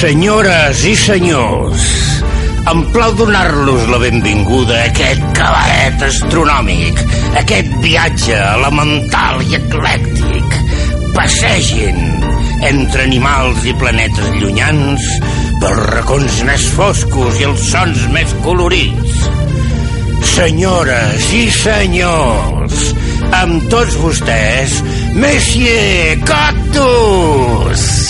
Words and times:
Senyores 0.00 0.78
i 0.88 0.94
senyors, 0.96 1.82
em 2.70 2.78
plau 2.88 3.12
donar-los 3.18 3.82
la 3.92 3.98
benvinguda 4.00 4.78
a 4.78 4.86
aquest 4.88 5.26
cabaret 5.36 6.04
astronòmic, 6.06 7.02
aquest 7.36 7.74
viatge 7.84 8.38
elemental 8.38 9.42
i 9.44 9.58
eclèctic. 9.58 10.56
Passegin 11.12 12.00
entre 12.70 13.04
animals 13.04 13.66
i 13.68 13.74
planetes 13.82 14.30
llunyans 14.38 15.04
pels 15.60 15.82
racons 15.92 16.40
més 16.48 16.64
foscos 16.78 17.36
i 17.42 17.50
els 17.50 17.66
sons 17.68 18.06
més 18.14 18.32
colorits. 18.46 19.26
Senyores 20.32 21.28
i 21.36 21.44
senyors, 21.60 22.86
amb 23.42 23.68
tots 23.68 24.00
vostès, 24.00 24.80
Monsieur 25.12 26.16
Cactus! 26.24 28.09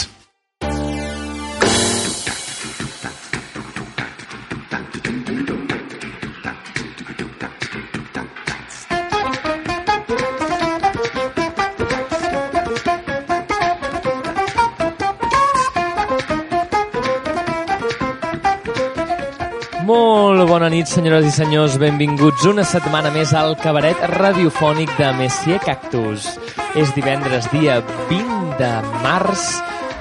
Nit, 20.81 20.89
senyores 20.89 21.27
i 21.27 21.33
senyors. 21.35 21.77
Benvinguts 21.81 22.47
una 22.49 22.65
setmana 22.65 23.11
més 23.13 23.35
al 23.37 23.53
cabaret 23.61 23.99
radiofònic 24.15 24.93
de 24.97 25.11
Messier 25.19 25.59
Cactus. 25.61 26.39
És 26.79 26.95
divendres, 26.97 27.49
dia 27.53 27.81
20 28.09 28.55
de 28.61 28.71
març, 29.03 29.51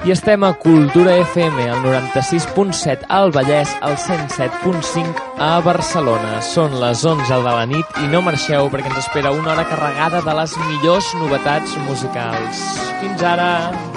i 0.08 0.14
estem 0.14 0.46
a 0.46 0.54
Cultura 0.56 1.18
FM, 1.20 1.66
al 1.68 1.82
96.7 1.84 3.10
al 3.12 3.32
Vallès, 3.34 3.74
al 3.84 3.98
107.5 4.00 5.36
a 5.36 5.52
Barcelona. 5.60 6.40
Són 6.40 6.80
les 6.80 7.04
11 7.04 7.28
de 7.28 7.44
la 7.44 7.68
nit 7.68 8.00
i 8.00 8.08
no 8.08 8.24
marxeu 8.24 8.72
perquè 8.72 8.94
ens 8.94 9.04
espera 9.04 9.36
una 9.36 9.52
hora 9.52 9.68
carregada 9.68 10.24
de 10.24 10.40
les 10.40 10.56
millors 10.64 11.14
novetats 11.20 11.76
musicals. 11.90 12.68
Fins 13.02 13.30
ara! 13.36 13.89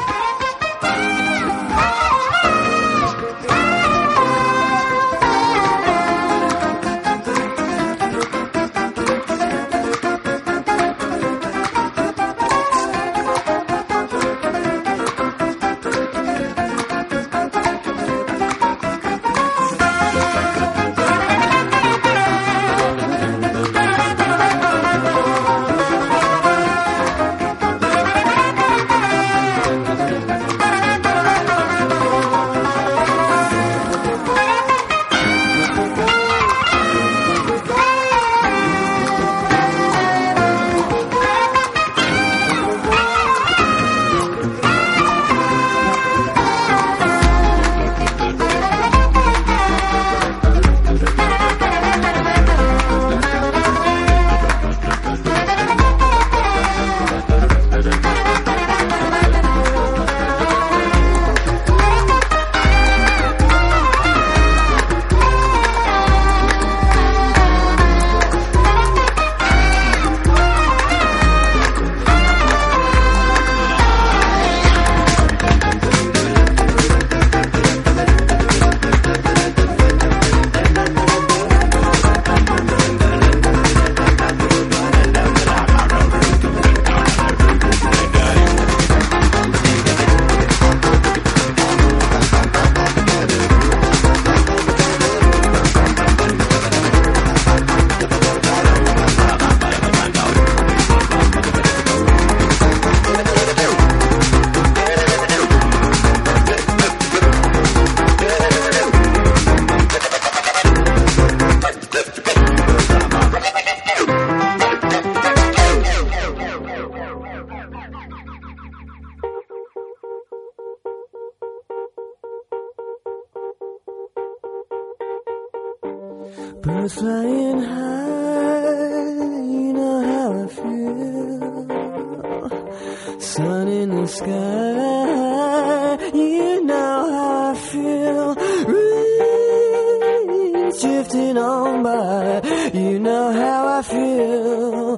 Feel. 143.83 144.97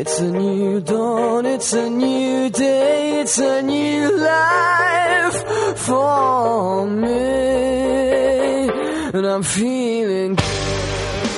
It's 0.00 0.20
a 0.20 0.30
new 0.30 0.80
dawn, 0.80 1.46
it's 1.46 1.72
a 1.72 1.88
new 1.88 2.50
day, 2.50 3.20
it's 3.20 3.38
a 3.38 3.62
new 3.62 4.16
life 4.16 5.38
for 5.76 6.86
me. 6.86 8.68
And 9.14 9.26
I'm 9.26 9.42
feeling 9.42 10.36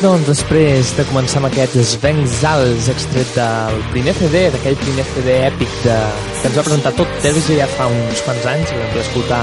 Doncs 0.02 0.26
després 0.26 0.90
de 0.98 1.04
començar 1.08 1.38
amb 1.38 1.46
aquest 1.48 1.78
Svencs 1.94 2.42
Alts 2.44 2.90
extret 2.92 3.30
del 3.38 3.78
primer 3.92 4.12
CD, 4.18 4.42
d'aquell 4.52 4.76
primer 4.82 5.04
CD 5.14 5.36
èpic 5.46 5.70
de, 5.84 5.94
que 6.42 6.50
ens 6.50 6.58
va 6.58 6.64
presentar 6.66 6.92
tot 6.98 7.14
Terge 7.24 7.56
ja 7.56 7.68
fa 7.72 7.86
uns 7.88 8.20
quants 8.26 8.48
anys, 8.52 8.68
que 8.68 8.80
vam 8.82 8.90
poder 8.90 9.04
escoltar, 9.06 9.38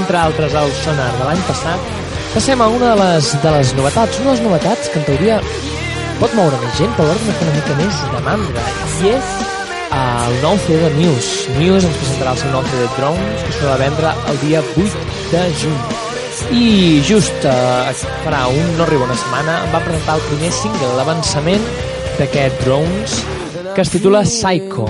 entre 0.00 0.18
altres, 0.24 0.56
el 0.58 0.74
Sonar 0.80 1.10
de 1.20 1.28
l'any 1.28 1.44
passat, 1.46 1.92
passem 2.32 2.64
a 2.64 2.68
una 2.72 2.90
de 2.96 2.96
les, 3.04 3.30
de 3.44 3.54
les 3.58 3.74
novetats, 3.78 4.18
una 4.24 4.32
de 4.32 4.34
les 4.34 4.44
novetats 4.48 4.90
que 4.90 4.98
en 4.98 5.06
teoria 5.12 5.38
pot 6.20 6.36
moure 6.36 6.60
més 6.62 6.78
gent, 6.78 6.92
però 6.96 7.08
alhora 7.08 7.42
una 7.46 7.56
mica 7.56 7.74
més 7.80 7.98
de 8.12 8.22
mandra, 8.26 8.64
i 9.02 9.12
és 9.12 9.34
el 9.92 10.38
nou 10.42 10.56
CD 10.64 10.78
de 10.80 10.90
Muse. 10.96 11.52
Muse 11.58 11.88
ens 11.88 11.98
presentarà 12.00 12.32
el 12.32 12.40
seu 12.40 12.52
nou 12.52 12.64
CD 12.70 12.86
Drones, 12.96 13.44
que 13.46 13.54
s'ha 13.56 13.68
de 13.70 13.78
vendre 13.82 14.12
el 14.32 14.40
dia 14.44 14.62
8 14.74 15.04
de 15.32 15.42
juny. 15.60 15.80
I 16.52 16.66
just 17.06 17.46
eh, 17.48 18.04
farà 18.24 18.46
un, 18.50 18.62
no 18.78 18.86
arriba 18.86 19.06
una 19.06 19.18
setmana, 19.20 19.58
em 19.66 19.74
va 19.74 19.82
presentar 19.84 20.16
el 20.18 20.26
primer 20.30 20.52
single, 20.56 20.92
l'avançament 20.98 21.66
d'aquest 22.18 22.62
Drones, 22.64 23.16
que 23.76 23.84
es 23.84 23.92
titula 23.92 24.24
Psycho. 24.28 24.88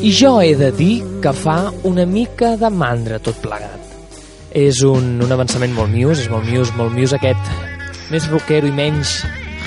I 0.00 0.12
jo 0.16 0.38
he 0.40 0.54
de 0.58 0.70
dir 0.74 0.94
que 1.22 1.32
fa 1.36 1.58
una 1.86 2.06
mica 2.08 2.56
de 2.60 2.70
mandra 2.72 3.20
tot 3.22 3.38
plegat. 3.42 3.78
És 4.50 4.80
un, 4.82 5.20
un 5.22 5.32
avançament 5.32 5.74
molt 5.76 5.92
Muse, 5.94 6.24
és 6.24 6.32
molt 6.32 6.48
Muse, 6.48 6.74
molt 6.78 6.96
Muse 6.96 7.18
aquest 7.18 8.10
més 8.10 8.26
rockero 8.32 8.66
i 8.66 8.74
menys 8.74 9.20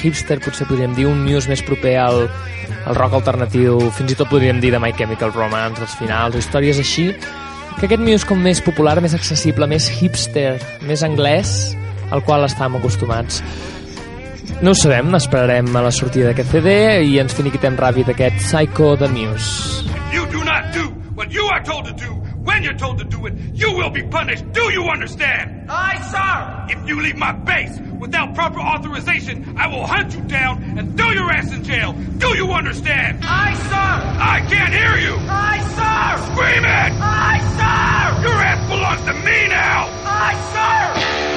hipster, 0.04 0.40
potser 0.44 0.68
podríem 0.70 0.94
dir, 0.98 1.08
un 1.10 1.24
Muse 1.26 1.50
més 1.52 1.64
proper 1.66 1.96
al, 2.02 2.26
al 2.86 2.98
rock 3.00 3.18
alternatiu, 3.22 3.80
fins 3.98 4.14
i 4.14 4.18
tot 4.20 4.30
podríem 4.32 4.60
dir 4.64 4.74
de 4.74 4.82
My 4.84 4.94
Chemical 4.98 5.34
Romance, 5.36 5.82
els 5.82 5.96
finals, 6.00 6.38
històries 6.40 6.82
així, 6.84 7.10
que 7.80 7.88
aquest 7.88 8.04
Muse 8.04 8.28
com 8.30 8.42
més 8.44 8.62
popular, 8.64 9.00
més 9.04 9.16
accessible, 9.18 9.68
més 9.72 9.90
hipster, 9.90 10.58
més 10.88 11.06
anglès, 11.08 11.74
al 12.14 12.24
qual 12.28 12.46
estàvem 12.46 12.78
acostumats. 12.82 13.42
No 14.64 14.72
ho 14.72 14.78
sabem, 14.80 15.10
esperarem 15.18 15.72
a 15.76 15.82
la 15.84 15.92
sortida 15.92 16.30
d'aquest 16.30 16.54
CD 16.54 16.76
i 17.10 17.18
ens 17.20 17.34
finiquitem 17.36 17.76
ràpid 17.80 18.14
aquest 18.14 18.40
Psycho 18.46 18.94
de 19.00 19.10
Muse. 19.12 19.90
You 20.14 20.28
do 20.32 20.44
not 20.46 20.72
do 20.76 20.92
what 21.16 21.34
you 21.34 21.48
are 21.52 21.64
told 21.64 21.90
to 21.90 21.96
do. 22.00 22.33
When 22.44 22.62
you're 22.64 22.74
told 22.78 22.98
to 23.00 23.06
do 23.06 23.26
it, 23.26 23.34
you 23.54 23.74
will 23.74 23.90
be 23.90 24.04
punished. 24.04 24.52
Do 24.52 24.62
you 24.72 24.84
understand? 24.90 25.70
Aye, 25.70 26.02
sir! 26.12 26.78
If 26.78 26.88
you 26.88 27.02
leave 27.02 27.16
my 27.16 27.32
base 27.32 27.80
without 28.00 28.36
proper 28.36 28.60
authorization, 28.60 29.56
I 29.58 29.68
will 29.68 29.88
hunt 29.88 30.14
you 30.14 30.22
down 30.22 30.62
and 30.78 30.98
throw 30.98 31.12
your 31.12 31.32
ass 31.32 31.54
in 31.54 31.64
jail. 31.64 31.94
Do 31.94 32.36
you 32.36 32.52
understand? 32.52 33.20
Aye, 33.24 33.56
sir! 33.56 34.20
I 34.20 34.46
can't 34.50 34.74
hear 34.74 34.98
you! 34.98 35.16
Aye, 35.30 35.64
sir! 35.78 36.34
Scream 36.34 36.66
it! 36.66 36.92
Aye, 37.02 37.42
sir! 37.58 38.24
Your 38.28 38.34
ass 38.42 38.70
belongs 38.70 39.02
to 39.06 39.14
me 39.14 39.48
now! 39.48 39.88
Aye, 40.06 40.38
sir! 40.52 41.33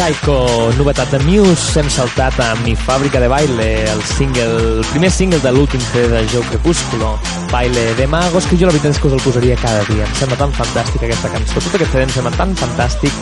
Psycho 0.00 0.72
novetat 0.78 1.10
de 1.12 1.18
Muse 1.26 1.76
hem 1.76 1.88
saltat 1.92 2.38
a 2.40 2.54
Mi 2.62 2.72
Fàbrica 2.72 3.20
de 3.20 3.26
Baile, 3.28 3.66
el 3.84 4.00
single, 4.08 4.46
el 4.78 4.86
primer 4.94 5.10
single 5.12 5.40
de 5.44 5.50
l'últim 5.52 5.82
CD 5.90 6.06
de 6.08 6.22
Joe 6.32 6.46
Crepúsculo, 6.48 7.10
Baile 7.50 7.82
de 7.98 8.06
Magos, 8.08 8.46
que 8.48 8.56
jo 8.56 8.64
la 8.64 8.72
veritat 8.72 8.94
és 8.94 9.00
que 9.02 9.10
us 9.10 9.18
el 9.18 9.20
posaria 9.20 9.58
cada 9.60 9.82
dia. 9.90 10.06
Em 10.06 10.14
sembla 10.16 10.38
tan 10.40 10.56
fantàstic 10.56 11.04
aquesta 11.04 11.28
cançó. 11.34 11.60
Tot 11.60 11.76
aquest 11.76 11.92
CD 11.92 12.06
em 12.06 12.14
sembla 12.16 12.32
tan 12.38 12.56
fantàstic 12.56 13.20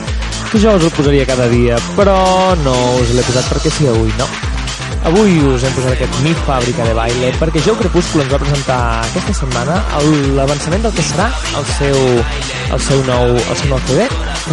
que 0.52 0.62
jo 0.62 0.76
us 0.78 0.86
el 0.86 0.94
posaria 0.94 1.26
cada 1.26 1.50
dia, 1.50 1.82
però 1.98 2.14
no 2.62 2.76
us 3.02 3.10
l'he 3.10 3.26
posat 3.26 3.50
perquè 3.50 3.74
sí 3.74 3.90
avui, 3.90 4.14
no? 4.14 4.30
Avui 5.10 5.34
us 5.50 5.66
hem 5.66 5.74
posat 5.74 5.98
aquest 5.98 6.22
Mi 6.22 6.38
Fàbrica 6.46 6.86
de 6.86 6.94
Baile 6.94 7.34
perquè 7.42 7.58
Joe 7.66 7.74
Crepúsculo 7.82 8.22
ens 8.22 8.30
va 8.36 8.44
presentar 8.46 8.80
aquesta 9.02 9.34
setmana 9.42 9.82
l'avançament 10.38 10.86
del 10.86 10.94
que 10.94 11.10
serà 11.10 11.26
el 11.58 11.70
seu, 11.74 12.02
el 12.70 12.86
seu 12.86 13.02
nou, 13.10 13.34
el 13.34 13.62
seu 13.64 13.74
nou 13.74 13.82
CD, 13.90 14.06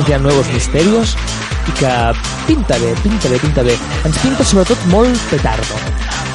ha 0.10 0.24
Nuevos 0.25 0.50
Misterios, 0.58 1.13
i 1.67 1.75
que 1.79 1.93
pinta 2.48 2.77
bé, 2.81 2.93
pinta 3.03 3.29
bé, 3.29 3.39
pinta 3.41 3.63
bé. 3.65 3.77
Ens 4.05 4.19
pinta 4.24 4.45
sobretot 4.45 4.86
molt 4.93 5.27
petardo. 5.31 5.79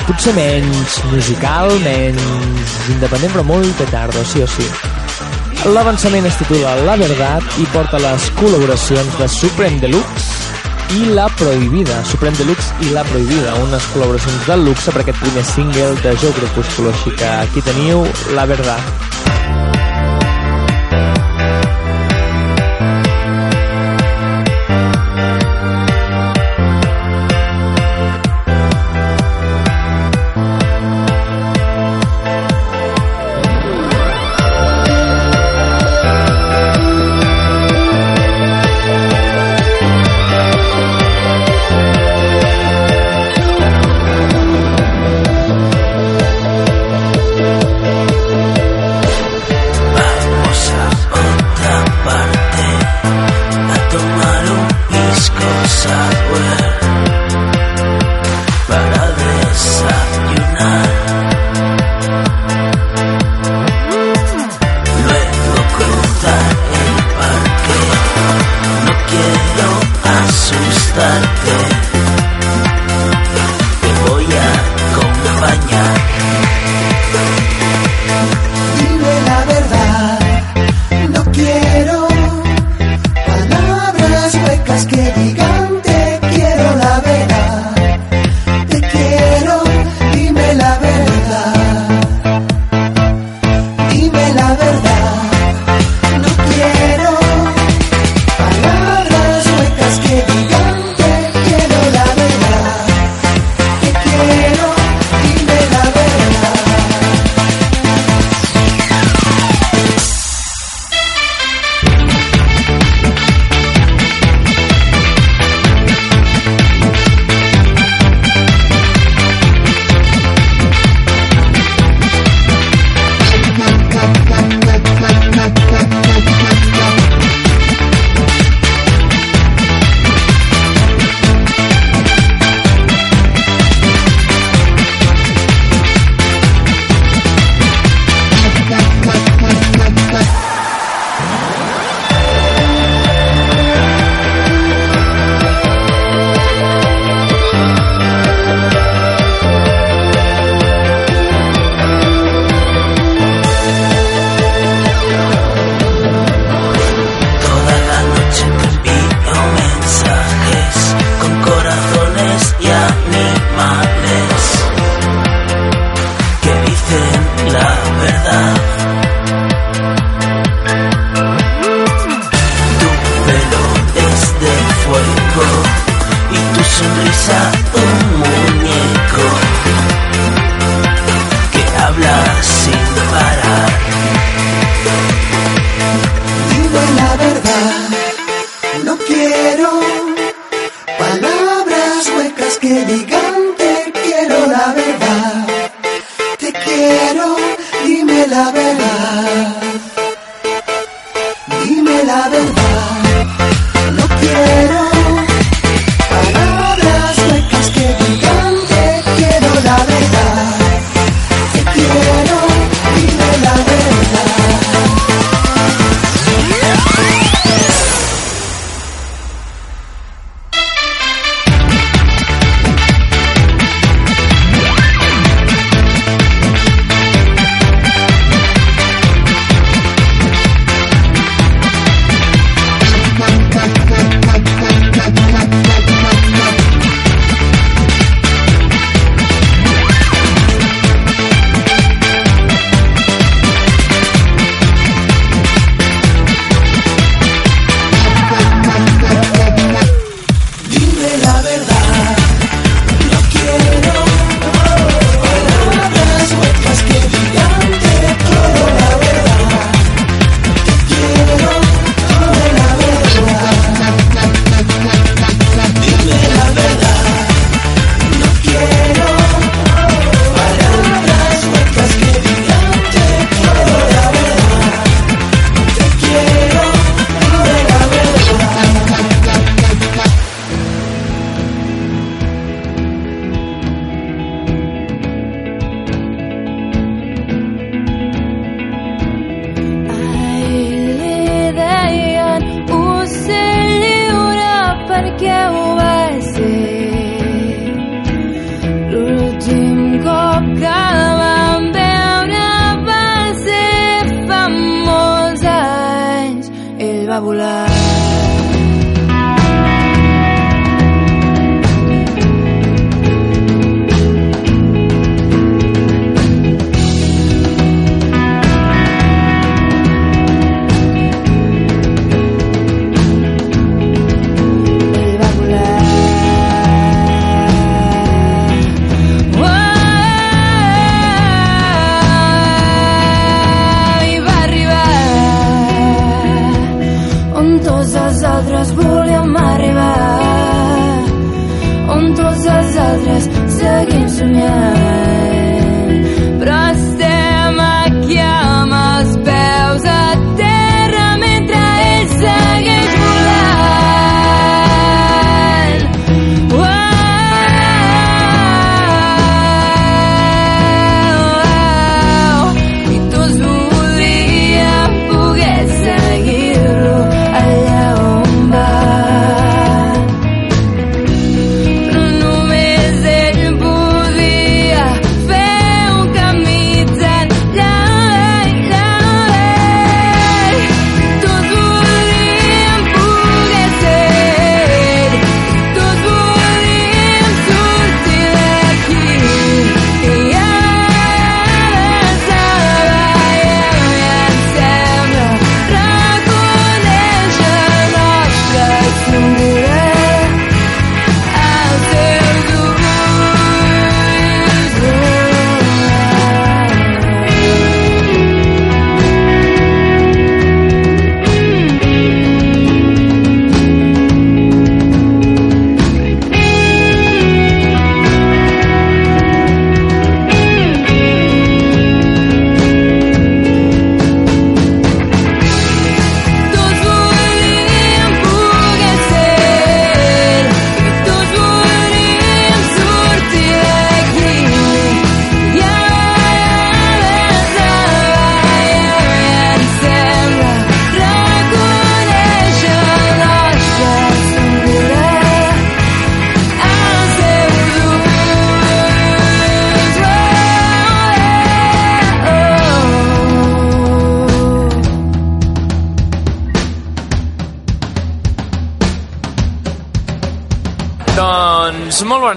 Potser 0.09 0.35
menys 0.35 0.99
musical, 1.13 1.71
menys 1.85 2.77
independent, 2.91 3.33
però 3.35 3.47
molt 3.47 3.77
petardo, 3.79 4.25
sí 4.27 4.43
o 4.43 4.49
sí. 4.51 4.67
L'avançament 5.71 6.25
es 6.25 6.39
titula 6.41 6.73
La 6.87 6.97
Verdad 6.97 7.45
i 7.61 7.67
porta 7.75 8.01
les 8.01 8.31
col·laboracions 8.39 9.19
de 9.21 9.27
Supreme 9.29 9.79
Deluxe 9.83 10.41
i 10.97 11.13
La 11.15 11.29
Prohibida, 11.37 12.01
Supreme 12.09 12.35
Deluxe 12.39 12.73
i 12.87 12.95
La 12.95 13.05
Prohibida, 13.07 13.53
unes 13.63 13.85
col·laboracions 13.93 14.49
de 14.49 14.57
luxe 14.65 14.91
per 14.91 15.05
aquest 15.05 15.21
primer 15.21 15.45
single 15.47 15.93
de 16.01 16.17
Joe 16.23 16.33
Crepúsculo, 16.39 16.91
així 16.91 17.13
que 17.15 17.29
aquí 17.45 17.63
teniu 17.69 18.03
La 18.35 18.49
Verdad. 18.49 18.81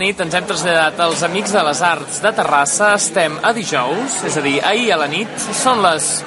Nit, 0.04 0.20
ens 0.20 0.34
hem 0.36 0.48
traslladat 0.48 1.00
als 1.00 1.22
Amics 1.24 1.54
de 1.56 1.62
les 1.64 1.82
Arts 1.88 2.20
de 2.24 2.32
Terrassa. 2.36 2.90
Estem 2.98 3.38
a 3.40 3.54
dijous, 3.56 4.18
és 4.28 4.36
a 4.36 4.42
dir, 4.44 4.58
ahir 4.60 4.90
a 4.92 4.98
la 5.00 5.08
nit. 5.08 5.32
Són 5.56 5.80
les 5.84 6.18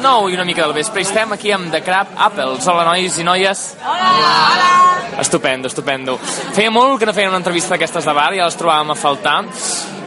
9 0.00 0.30
i 0.32 0.38
una 0.38 0.46
mica 0.48 0.64
del 0.64 0.72
vespre 0.76 1.04
estem 1.04 1.34
aquí 1.36 1.52
amb 1.52 1.68
The 1.72 1.82
Crab 1.84 2.14
Apples. 2.28 2.64
Hola, 2.70 2.86
nois 2.88 3.18
i 3.20 3.26
noies. 3.26 3.66
Hola! 3.82 4.12
Hola! 4.22 4.70
Estupendo, 5.20 5.68
estupendo. 5.68 6.16
Feia 6.56 6.72
molt 6.72 7.00
que 7.00 7.08
no 7.08 7.14
feien 7.16 7.32
una 7.32 7.42
entrevista 7.42 7.74
d'aquestes 7.74 8.08
de 8.08 8.16
bar, 8.16 8.30
ja 8.36 8.48
les 8.48 8.56
trobàvem 8.56 8.94
a 8.94 8.98
faltar. 9.00 9.36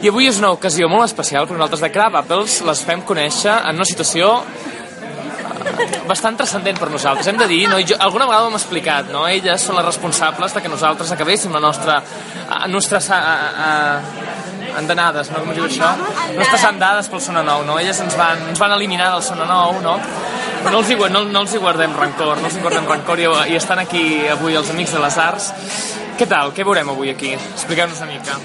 I 0.02 0.10
avui 0.10 0.26
és 0.30 0.42
una 0.42 0.50
ocasió 0.56 0.90
molt 0.90 1.06
especial, 1.06 1.46
perquè 1.46 1.60
nosaltres 1.60 1.86
de 1.86 1.92
Crab 1.94 2.18
Apples 2.22 2.60
les 2.66 2.82
fem 2.86 3.06
conèixer 3.06 3.60
en 3.60 3.78
una 3.78 3.86
situació 3.86 4.40
bastant 6.08 6.36
transcendent 6.38 6.78
per 6.80 6.90
nosaltres. 6.90 7.28
Hem 7.30 7.38
de 7.38 7.46
dir, 7.50 7.62
no? 7.70 7.78
I 7.78 7.86
jo, 7.86 7.98
alguna 8.00 8.26
vegada 8.26 8.46
ho 8.46 8.50
hem 8.50 8.58
explicat, 8.58 9.10
no? 9.14 9.26
Elles 9.28 9.62
són 9.62 9.78
les 9.78 9.86
responsables 9.86 10.54
de 10.54 10.62
que 10.62 10.72
nosaltres 10.72 11.12
acabéssim 11.14 11.54
la 11.54 11.62
nostra... 11.62 12.00
A, 12.50 12.66
nostres 12.66 13.06
a, 13.14 13.16
a, 13.16 13.36
a, 13.64 14.78
andanades, 14.80 15.30
no? 15.30 15.42
Com 15.44 15.52
es 15.52 15.58
diu 15.60 15.66
això? 15.68 15.90
Nostres 16.34 16.64
andades 16.66 17.08
pel 17.10 17.22
Sona 17.22 17.44
Nou, 17.46 17.62
no? 17.66 17.78
Elles 17.78 18.00
ens 18.02 18.16
van, 18.18 18.42
ens 18.50 18.58
van 18.60 18.74
eliminar 18.74 19.12
del 19.14 19.22
Sona 19.26 19.46
Nou, 19.48 19.78
no? 19.84 19.96
Però 20.60 20.74
no 20.74 20.80
els, 20.82 20.90
hi, 20.92 20.96
no, 21.14 21.22
no 21.30 21.44
els 21.44 21.54
hi 21.54 21.60
guardem 21.62 21.94
rancor, 21.96 22.40
no 22.42 22.50
els 22.50 22.58
hi 22.58 22.64
guardem 22.64 22.88
rancor 22.90 23.22
i, 23.22 23.28
i 23.52 23.56
estan 23.56 23.80
aquí 23.80 24.02
avui 24.28 24.58
els 24.58 24.72
Amics 24.74 24.92
de 24.96 25.04
les 25.04 25.16
Arts. 25.22 25.52
Què 26.20 26.26
tal? 26.28 26.52
Què 26.56 26.66
veurem 26.68 26.90
avui 26.92 27.14
aquí? 27.14 27.32
Expliqueu-nos 27.32 28.02
una 28.02 28.10
mica. 28.10 28.36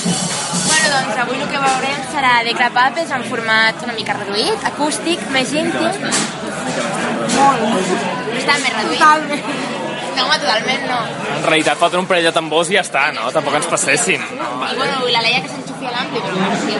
Bueno, 0.00 0.86
doncs 0.94 1.18
avui 1.24 1.42
el 1.42 1.50
que 1.50 1.60
veurem 1.60 2.06
serà 2.14 2.38
de 2.46 2.54
crapapes 2.56 3.12
en 3.12 3.26
format 3.28 3.84
una 3.84 3.98
mica 3.98 4.16
reduït, 4.16 4.64
acústic, 4.70 5.26
més 5.34 5.52
íntim. 5.52 6.08
Molt. 7.34 7.68
Està 8.38 8.56
més 8.62 8.72
reduït. 8.78 9.04
Totalment. 9.04 9.79
No, 10.20 10.26
home, 10.26 10.36
totalment 10.42 10.82
no. 10.84 10.98
En 11.38 11.44
realitat, 11.46 11.78
fotre 11.80 12.00
un 12.00 12.08
parell 12.10 12.26
de 12.28 12.32
tambors 12.36 12.68
i 12.68 12.76
ja 12.76 12.82
està, 12.84 13.06
no? 13.16 13.30
Tampoc 13.32 13.56
ens 13.56 13.68
passéssim. 13.72 14.20
I 14.20 14.76
bueno, 14.76 15.06
i 15.08 15.14
la 15.14 15.22
Leia 15.24 15.40
que 15.44 15.48
s'enxufi 15.48 15.88
a 15.88 15.94
l'ampli, 15.94 16.20
però 16.26 16.36
bueno, 16.36 16.58
sí. 16.60 16.74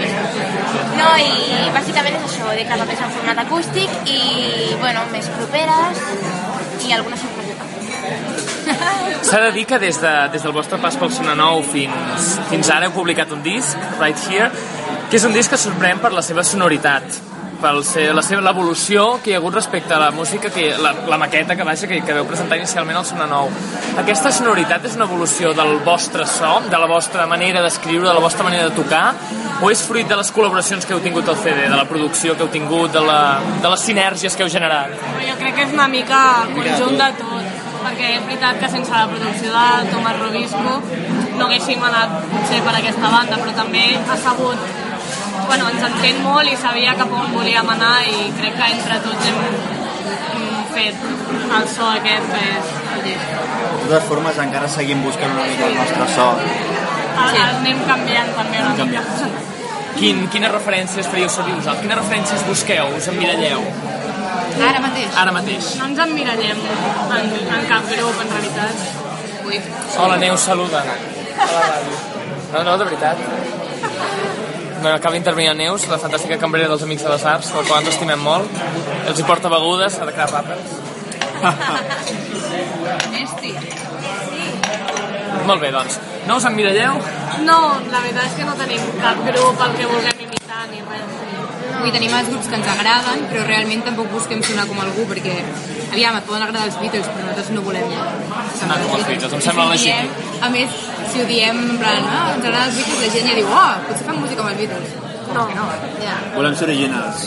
No, 0.98 1.08
i 1.16 1.70
bàsicament 1.72 2.18
és 2.18 2.26
això, 2.26 2.50
de 2.58 2.66
crapapes 2.68 3.00
en 3.06 3.14
format 3.16 3.40
acústic 3.46 4.12
i, 4.12 4.20
bueno, 4.82 5.06
més 5.14 5.30
properes 5.38 6.04
i 6.84 6.92
alguna 6.98 7.16
sorpreseta. 7.16 7.68
S'ha 9.24 9.40
de 9.46 9.50
dir 9.56 9.64
que 9.70 9.78
des, 9.80 9.96
de, 10.02 10.12
des 10.34 10.44
del 10.44 10.52
vostre 10.52 10.78
pas 10.82 10.96
pel 11.00 11.12
Sona 11.14 11.34
Nou 11.38 11.64
fins, 11.64 12.34
fins 12.50 12.70
ara 12.74 12.90
heu 12.90 12.94
publicat 12.96 13.32
un 13.32 13.40
disc, 13.46 13.88
Right 13.96 14.28
Here, 14.28 14.50
que 15.08 15.16
és 15.16 15.24
un 15.24 15.32
disc 15.36 15.52
que 15.52 15.60
sorprèn 15.60 16.02
per 16.04 16.12
la 16.12 16.22
seva 16.26 16.44
sonoritat, 16.44 17.29
per 17.60 17.72
ser, 17.86 18.08
la 18.16 18.22
seva 18.24 18.42
l'evolució 18.44 19.04
que 19.22 19.30
hi 19.30 19.34
ha 19.36 19.40
hagut 19.40 19.54
respecte 19.58 19.94
a 19.94 20.00
la 20.00 20.10
música, 20.14 20.50
que, 20.52 20.70
la, 20.80 20.92
la 21.08 21.18
maqueta 21.20 21.56
que, 21.56 21.66
vaja, 21.66 21.88
que, 21.90 22.00
que 22.06 22.16
veu 22.16 22.26
presentar 22.28 22.58
inicialment 22.58 23.00
al 23.00 23.06
Sona 23.08 23.28
Nou. 23.30 23.50
Aquesta 24.00 24.32
sonoritat 24.34 24.86
és 24.88 24.96
una 24.98 25.06
evolució 25.08 25.52
del 25.56 25.78
vostre 25.86 26.26
so, 26.28 26.56
de 26.70 26.80
la 26.80 26.88
vostra 26.90 27.26
manera 27.30 27.62
d'escriure, 27.64 28.08
de 28.08 28.16
la 28.16 28.24
vostra 28.24 28.46
manera 28.46 28.68
de 28.68 28.76
tocar, 28.76 29.04
o 29.60 29.70
és 29.70 29.84
fruit 29.86 30.08
de 30.08 30.16
les 30.16 30.32
col·laboracions 30.34 30.86
que 30.86 30.96
heu 30.96 31.02
tingut 31.04 31.28
al 31.28 31.38
CD, 31.40 31.68
de 31.68 31.76
la 31.76 31.86
producció 31.88 32.36
que 32.36 32.46
heu 32.46 32.52
tingut, 32.52 32.92
de, 32.96 33.04
la, 33.04 33.20
de 33.60 33.72
les 33.74 33.88
sinergies 33.88 34.36
que 34.36 34.46
heu 34.46 34.52
generat? 34.52 34.96
Jo 35.20 35.36
crec 35.40 35.58
que 35.58 35.66
és 35.68 35.74
una 35.76 35.88
mica 35.92 36.20
conjunt 36.54 36.96
de 37.00 37.10
tot, 37.20 37.66
perquè 37.80 38.14
és 38.16 38.28
veritat 38.28 38.60
que 38.60 38.70
sense 38.72 38.94
la 38.94 39.08
producció 39.10 39.52
de 39.56 39.90
Tomàs 39.94 40.20
Robisco 40.20 40.78
no 41.40 41.48
haguéssim 41.48 41.82
anat 41.88 42.16
potser 42.28 42.60
per 42.66 42.76
aquesta 42.76 43.10
banda, 43.12 43.40
però 43.40 43.56
també 43.62 43.84
ha 44.00 44.16
sabut 44.20 44.89
bueno, 45.46 45.68
ens 45.72 45.84
entén 45.90 46.20
molt 46.24 46.48
i 46.50 46.56
sabia 46.60 46.96
cap 46.98 47.12
on 47.12 47.32
volíem 47.34 47.68
anar 47.74 47.94
i 48.08 48.30
crec 48.38 48.56
que 48.58 48.70
entre 48.76 48.98
tots 49.04 49.30
hem, 49.30 49.38
hem 50.34 50.48
fet 50.74 51.06
el 51.58 51.68
so 51.74 51.86
aquest 51.92 52.32
que 52.32 52.42
és 52.56 52.74
el 52.96 53.04
disc. 53.06 53.30
De 53.30 53.86
totes 53.86 54.08
formes, 54.10 54.42
encara 54.44 54.68
seguim 54.70 55.02
buscant 55.06 55.32
una 55.36 55.46
mica 55.48 55.68
el 55.68 55.78
nostre 55.78 56.10
so. 56.16 56.28
Sí. 56.40 57.40
Anem 57.44 57.80
canviant 57.88 58.34
també 58.36 58.60
una 58.64 58.84
mica. 58.84 59.02
Quin, 59.98 60.22
quines 60.32 60.52
referències 60.54 61.08
fèieu 61.12 61.28
servir 61.28 61.56
vosaltres? 61.56 61.82
Quines 61.84 61.98
referències 61.98 62.44
busqueu? 62.48 62.94
Us 62.96 63.08
emmiralleu? 63.12 63.64
Ara 64.68 64.80
mateix. 64.84 65.18
Ara 65.22 65.34
mateix. 65.34 65.74
No 65.80 65.88
ens 65.90 66.00
emmirallem 66.06 66.62
en, 67.18 67.34
en 67.56 67.66
cap 67.68 67.90
grup, 67.90 68.22
en 68.24 68.32
realitat. 68.36 68.86
Ui. 69.48 69.60
Hola, 69.98 70.20
Neus, 70.22 70.46
saluda. 70.46 70.84
A 70.84 71.50
la 71.54 71.64
ràdio. 71.68 72.00
No, 72.52 72.62
no, 72.66 72.76
de 72.78 72.88
veritat. 72.90 73.16
Bueno, 74.80 74.96
acaba 74.96 75.12
d'intervenir 75.14 75.48
la 75.50 75.54
Neus, 75.54 75.86
la 75.88 75.98
fantàstica 76.00 76.38
cambrera 76.40 76.68
dels 76.72 76.82
Amics 76.86 77.02
de 77.04 77.10
les 77.12 77.24
Arts, 77.28 77.50
del 77.52 77.66
qual 77.68 77.82
ens 77.82 77.90
estimem 77.92 78.20
molt. 78.24 78.48
Els 79.10 79.18
hi 79.20 79.24
porta 79.28 79.50
begudes, 79.52 79.98
a 80.00 80.06
de 80.08 80.12
Rappers. 80.16 80.68
Esti. 83.24 83.52
Molt 85.46 85.60
bé, 85.60 85.70
doncs. 85.74 85.98
No 86.28 86.36
us 86.40 86.44
emmiralleu? 86.48 86.96
No, 87.44 87.58
la 87.92 88.00
veritat 88.04 88.24
és 88.30 88.34
que 88.38 88.44
no 88.48 88.54
tenim 88.60 88.82
cap 89.02 89.20
grup 89.26 89.60
al 89.66 89.72
que 89.76 89.86
vulguem 89.90 90.24
imitar 90.26 90.64
ni 90.72 90.80
res. 90.88 91.16
Avui 91.80 91.92
tenim 91.94 92.12
els 92.16 92.28
grups 92.32 92.48
que 92.50 92.56
ens 92.58 92.68
agraden, 92.74 93.22
però 93.30 93.44
realment 93.48 93.84
tampoc 93.86 94.10
busquem 94.12 94.42
sonar 94.44 94.66
com 94.68 94.80
algú, 94.82 95.06
perquè, 95.08 95.36
aviam, 95.92 96.16
et 96.18 96.26
poden 96.28 96.42
agradar 96.44 96.66
els 96.68 96.76
Beatles, 96.80 97.06
però 97.08 97.24
nosaltres 97.24 97.52
no 97.56 97.62
volem 97.64 97.86
Sonar 98.60 98.76
com 98.82 98.96
els 98.98 99.06
Beatles, 99.08 99.32
em 99.32 99.40
sembla 99.48 99.64
legítim. 99.70 100.10
diem- 100.10 100.44
A 100.44 100.50
més, 100.52 100.70
si 101.12 101.22
ho 101.22 101.28
diem, 101.28 101.62
en 101.74 101.78
plan, 101.80 102.06
ah, 102.06 102.26
ens 102.34 102.44
agraden 102.44 102.68
els 102.68 102.76
Beatles, 102.80 103.00
la 103.04 103.12
gent 103.14 103.30
ja 103.30 103.38
diu, 103.38 103.48
oh, 103.50 103.70
potser 103.88 104.08
fem 104.08 104.20
música 104.24 104.44
amb 104.44 104.52
els 104.52 104.60
Beatles. 104.62 104.98
No, 105.34 105.46
no. 105.54 105.66
Ja. 106.02 106.18
Volem 106.36 106.58
ser 106.58 106.68
originals. 106.68 107.26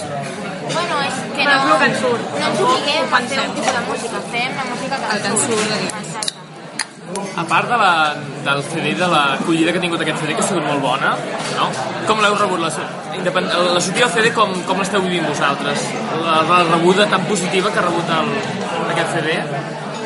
Bueno, 0.73 1.01
és 1.07 1.17
que 1.35 1.43
Però 1.43 1.57
no... 1.57 1.63
és 1.63 1.73
el 1.73 1.81
que 1.81 1.89
ens 1.91 1.99
surt. 2.03 2.37
No 2.37 2.45
ens 2.51 2.63
obliguem 2.67 3.17
a 3.17 3.25
fer 3.31 3.41
un 3.43 3.57
tipus 3.57 3.75
de 3.77 3.83
música, 3.89 4.23
fem 4.31 4.55
la 4.61 4.69
música 4.71 5.01
que 5.03 5.11
El 5.15 5.21
que 5.25 5.33
ens 5.33 5.45
surt, 5.49 5.75
Exacte. 6.03 6.39
A 7.37 7.43
part 7.45 7.69
de 7.69 7.77
la, 7.77 8.15
del 8.45 8.63
CD, 8.71 8.93
de 8.97 9.07
l'acollida 9.11 9.73
que 9.73 9.79
ha 9.79 9.83
tingut 9.83 10.01
aquest 10.01 10.23
CD, 10.23 10.33
que 10.37 10.41
ha 10.41 10.47
sigut 10.47 10.65
molt 10.65 10.81
bona, 10.81 11.13
no? 11.59 11.67
Com 12.09 12.21
l'heu 12.23 12.37
rebut? 12.39 12.63
La, 12.63 12.71
independ... 13.19 13.53
la 13.53 13.81
sortida 13.81 14.07
del 14.07 14.15
CD, 14.15 14.33
com, 14.37 14.53
com 14.69 14.81
l'esteu 14.81 15.03
vivint 15.05 15.27
vosaltres? 15.29 15.87
La, 16.23 16.39
la 16.49 16.61
rebuda 16.71 17.07
tan 17.11 17.25
positiva 17.29 17.73
que 17.73 17.81
ha 17.81 17.85
rebut 17.85 18.13
el, 18.17 18.33
aquest 18.95 19.17
CD? 19.17 19.37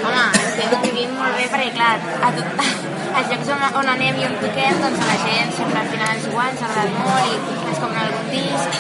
Home, 0.08 0.28
estem 0.42 0.76
vivint 0.86 1.18
molt 1.20 1.36
bé 1.36 1.48
perquè, 1.52 1.72
clar, 1.76 1.96
a 2.24 2.30
tot, 2.36 2.62
als 3.18 3.32
llocs 3.32 3.50
on, 3.56 3.64
on 3.82 3.90
anem 3.94 4.20
i 4.22 4.26
on 4.28 4.38
toquem, 4.44 4.80
doncs 4.84 5.02
la 5.10 5.18
gent 5.24 5.52
sempre 5.58 5.82
al 5.82 5.90
final 5.92 6.14
és 6.16 6.28
igual, 6.30 6.54
ens 6.54 6.64
ha 6.64 6.70
agradat 6.70 6.96
molt 7.02 7.34
i 7.34 7.58
ens 7.72 7.82
compren 7.84 8.04
algun 8.06 8.30
disc 8.32 8.78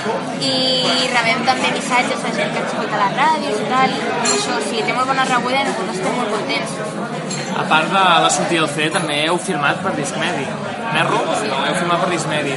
i 0.48 0.54
rebem 1.16 1.44
també 1.50 1.74
missatges 1.76 2.24
de 2.24 2.34
gent 2.40 2.56
que 2.56 2.64
ens 2.64 2.72
escolta 2.72 3.00
a 3.00 3.04
les 3.04 3.20
ràdios 3.20 3.62
i 3.66 3.70
tal, 3.74 3.98
i 3.98 4.34
això, 4.38 4.58
sí, 4.70 4.82
té 4.88 4.96
molt 4.96 5.12
bona 5.12 5.28
rebuda 5.34 5.62
i 5.62 5.68
nosaltres 5.70 6.00
estem 6.00 6.20
molt 6.22 6.36
contents. 6.38 6.78
A 7.58 7.70
part 7.74 7.94
de 7.94 8.08
la 8.28 8.34
sortida 8.40 8.66
del 8.66 8.74
CD, 8.76 8.92
també 9.00 9.24
heu 9.26 9.40
firmat 9.52 9.82
per 9.84 9.96
Discmedi. 9.98 10.46
Erro? 10.96 11.20
No, 11.48 11.58
heu 11.66 11.76
firmat 11.76 12.00
per 12.04 12.10
Discmedi. 12.12 12.54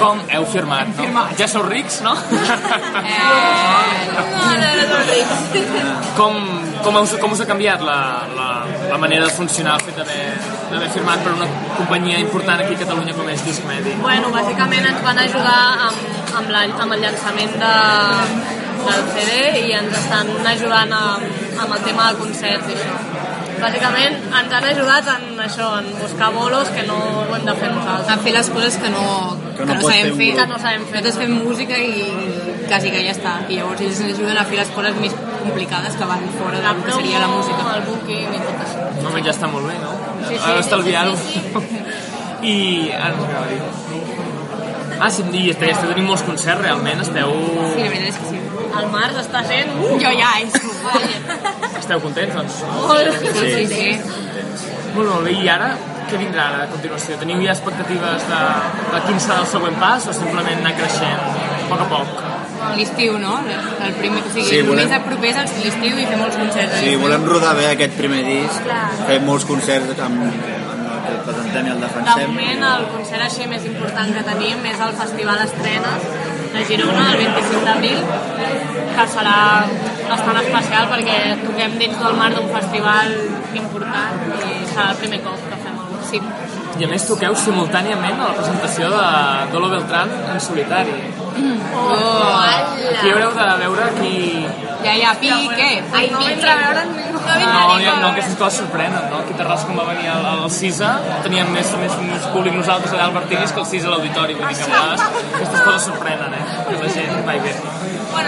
Com 0.00 0.22
heu 0.36 0.46
firmat, 0.52 0.88
no? 0.96 1.24
Ja 1.38 1.48
sou 1.50 1.62
rics, 1.66 2.00
no? 2.06 2.14
com, 6.16 6.34
com, 6.84 6.96
us, 7.02 7.14
com 7.20 7.32
us 7.36 7.40
ha 7.42 7.48
canviat 7.48 7.84
la, 7.84 7.98
la, 8.36 8.48
la 8.90 8.98
manera 8.98 9.28
de 9.28 9.34
funcionar 9.36 9.76
el 9.78 9.86
fet 9.88 10.00
d'haver 10.00 10.24
d'haver 10.70 10.90
firmat 10.94 11.22
per 11.24 11.34
una 11.34 11.48
companyia 11.76 12.18
important 12.22 12.62
aquí 12.62 12.76
a 12.78 12.82
Catalunya 12.84 13.14
com 13.18 13.28
és 13.32 13.44
Discmedi? 13.46 13.94
Bueno, 14.00 14.32
bàsicament 14.34 14.86
ens 14.92 15.04
van 15.06 15.18
ajudar 15.26 15.60
amb, 15.88 15.96
amb, 16.40 16.50
la, 16.54 16.64
amb 16.84 16.96
el 16.96 17.06
llançament 17.06 17.56
de, 17.62 17.74
del 18.88 19.06
CD 19.14 19.32
i 19.66 19.72
ens 19.80 19.96
estan 20.02 20.34
ajudant 20.54 20.98
amb, 21.00 21.40
amb 21.64 21.78
el 21.78 21.88
tema 21.88 22.10
de 22.10 22.20
concerts 22.24 22.70
i 22.70 22.78
això. 22.78 23.09
Bàsicament 23.60 24.16
ens 24.40 24.52
han 24.56 24.66
ajudat 24.70 25.08
en 25.14 25.40
això, 25.46 25.66
en 25.80 25.88
buscar 26.00 26.30
bolos 26.34 26.68
que 26.74 26.84
no 26.88 26.96
ho 26.96 27.34
hem 27.36 27.44
de 27.48 27.54
fer 27.60 27.70
nosaltres. 27.74 28.10
A 28.14 28.18
fer 28.24 28.32
les 28.36 28.50
coses 28.56 28.76
que 28.82 28.90
no, 28.94 29.04
Que 29.56 29.56
que 29.58 29.66
no 29.66 29.74
no, 29.74 29.80
pot 29.82 29.90
fer 29.92 29.98
sabem 30.00 30.16
fer. 30.20 30.30
Que 30.40 30.46
no 30.52 30.58
sabem 30.64 30.84
fer. 30.86 31.02
Nosaltres 31.02 31.18
fem 31.22 31.34
música 31.44 31.78
i 31.78 32.06
quasi 32.70 32.90
que 32.94 33.02
ja 33.06 33.12
està. 33.16 33.34
I 33.48 33.58
llavors 33.60 33.80
ells 33.86 34.00
ens 34.06 34.14
ajuden 34.18 34.38
a 34.40 34.44
fer 34.52 34.60
les 34.62 34.70
coses 34.76 34.94
més 35.04 35.16
complicades 35.42 35.96
que 36.00 36.08
van 36.12 36.24
fora 36.38 36.60
del 36.66 36.82
que 36.86 36.92
seria 36.98 37.18
la 37.24 37.28
música. 37.34 37.62
el 37.76 37.82
booking 37.88 38.34
i 38.38 38.40
tot 38.46 38.64
això. 38.66 38.88
No, 39.04 39.14
ja 39.24 39.32
està 39.36 39.48
molt 39.52 39.66
bé, 39.68 39.76
no? 39.84 39.92
Sí, 40.28 40.34
sí, 40.34 40.40
Ara 40.44 40.54
sí, 40.62 40.66
estalviar-ho. 40.66 41.16
sí, 41.16 41.40
I... 42.50 42.90
Ara 42.96 43.14
no 43.16 43.24
anava 43.28 43.44
a 43.44 43.48
dir. 43.48 43.60
Ah, 45.00 45.08
sí, 45.10 45.22
i 45.32 45.46
esteu, 45.50 45.70
esteu 45.72 45.88
tenint 45.94 46.06
molts 46.10 46.22
concerts, 46.26 46.60
realment? 46.60 47.00
Esteu, 47.00 47.30
Sí, 47.74 47.80
la 47.84 47.88
veritat 47.88 48.08
és 48.10 48.18
que 48.20 48.26
sí. 48.34 48.40
El 48.78 48.86
març 48.92 49.16
està 49.24 49.42
sent... 49.48 49.70
Uh, 49.82 49.96
Jo 50.02 50.10
ja, 50.14 50.30
és 50.44 50.54
esteu 51.80 52.00
contents, 52.02 52.34
doncs? 52.36 52.60
molt. 52.86 53.16
Sí, 53.20 53.50
sí, 53.50 53.66
sí. 53.74 53.88
Molt, 54.94 55.08
molt 55.10 55.24
bé. 55.26 55.32
I 55.42 55.48
ara, 55.50 55.70
què 56.10 56.18
vindrà 56.20 56.46
ara 56.50 56.64
a 56.64 56.70
continuació? 56.72 57.16
Teniu 57.20 57.42
ja 57.44 57.52
expectatives 57.54 58.26
de, 58.30 58.40
de 58.94 59.00
quin 59.06 59.20
serà 59.22 59.40
el 59.44 59.48
següent 59.50 59.76
pas 59.82 60.06
o 60.10 60.14
simplement 60.16 60.58
anar 60.62 60.74
creixent 60.78 61.20
a 61.20 61.68
poc 61.70 61.84
a 61.84 61.88
poc? 61.94 62.14
L'estiu, 62.76 63.14
no? 63.18 63.38
El 63.86 63.94
primer, 63.98 64.20
o 64.22 64.30
sigui, 64.34 64.46
Sí, 64.48 64.58
volem- 64.62 64.84
només 64.84 64.92
a 64.96 65.02
propers 65.06 65.38
al 65.42 65.48
l'estiu 65.64 65.94
i 66.02 66.06
fer 66.10 66.18
molts 66.20 66.36
concerts. 66.36 66.74
a 66.74 66.78
Sí, 66.78 66.84
l'estiu. 66.90 67.00
volem 67.06 67.24
rodar 67.30 67.54
bé 67.58 67.68
aquest 67.72 67.94
primer 67.98 68.22
disc, 68.26 68.62
Clar. 68.66 68.82
fer 69.06 69.20
molts 69.26 69.46
concerts 69.48 69.98
amb, 70.06 70.20
amb 70.26 70.90
el 70.90 70.98
que 71.06 71.14
presentem 71.26 71.66
i 71.66 71.70
el 71.74 71.80
De 71.80 71.86
defensem. 71.86 72.26
moment, 72.28 72.66
el 72.74 72.84
concert 72.94 73.22
així 73.28 73.46
més 73.54 73.64
important 73.70 74.12
que 74.16 74.22
tenim 74.28 74.66
és 74.74 74.80
el 74.88 74.92
Festival 75.00 75.38
Estrenes 75.46 76.10
de 76.52 76.64
Girona, 76.68 77.04
el 77.12 77.18
25 77.24 77.64
d'abril, 77.66 78.00
que 78.96 79.04
serà 79.14 79.36
bastant 80.08 80.40
especial 80.42 80.88
perquè 80.92 81.18
toquem 81.44 81.76
dins 81.82 82.00
del 82.02 82.16
marc 82.18 82.38
d'un 82.38 82.50
festival 82.56 83.14
important 83.62 84.24
i 84.50 84.56
serà 84.72 84.90
el 84.92 85.00
primer 85.02 85.20
cop 85.26 85.46
que 85.50 85.60
fem 85.64 85.78
el 85.84 85.90
Sí. 86.10 86.20
I 86.80 86.86
a 86.86 86.88
més 86.90 87.04
toqueu 87.06 87.34
simultàniament 87.36 88.18
a 88.18 88.30
la 88.30 88.36
presentació 88.38 88.88
de 88.90 89.02
Dolo 89.52 89.68
Beltrán 89.74 90.10
en 90.32 90.40
solitari. 90.40 90.94
Oh, 91.80 92.30
Aquí 92.90 93.10
haureu 93.10 93.30
de 93.32 93.44
veure 93.62 93.86
qui... 94.00 94.46
ja, 94.84 94.94
ja, 94.96 95.12
pique. 95.20 95.68
Ai, 95.92 96.08
no 96.12 96.20
vindrà 96.24 96.52
a 96.52 96.58
veure'n. 96.60 96.90
No, 97.20 97.78
no, 97.78 97.94
no, 98.00 98.08
aquestes 98.08 98.36
coses 98.36 98.60
sorprenen, 98.60 99.04
no? 99.10 99.20
Aquí 99.22 99.34
a 99.34 99.38
Terrassa, 99.38 99.66
quan 99.68 99.78
va 99.78 99.86
venir 99.92 100.08
al, 100.10 100.26
al 100.26 100.50
CISA, 100.50 100.90
teníem 101.24 101.52
més, 101.54 101.70
més, 101.80 101.94
més 102.08 102.26
públic 102.34 102.56
nosaltres 102.56 102.94
allà 102.96 103.06
al 103.08 103.14
Martínez 103.16 103.52
que 103.54 103.62
el 103.62 103.68
CISA 103.72 103.90
a 103.90 103.94
l'auditori, 103.94 104.36
vull 104.38 104.48
dir 104.48 104.56
que 104.58 104.66
a 104.66 104.72
vegades 104.74 105.04
aquestes 105.06 105.60
coses 105.60 105.88
sorprenen, 105.90 106.36
eh? 106.36 106.44
Que 106.68 106.78
la 106.82 106.92
gent 106.96 107.26
va 107.28 107.36
i 107.38 107.42
ve. 107.46 107.54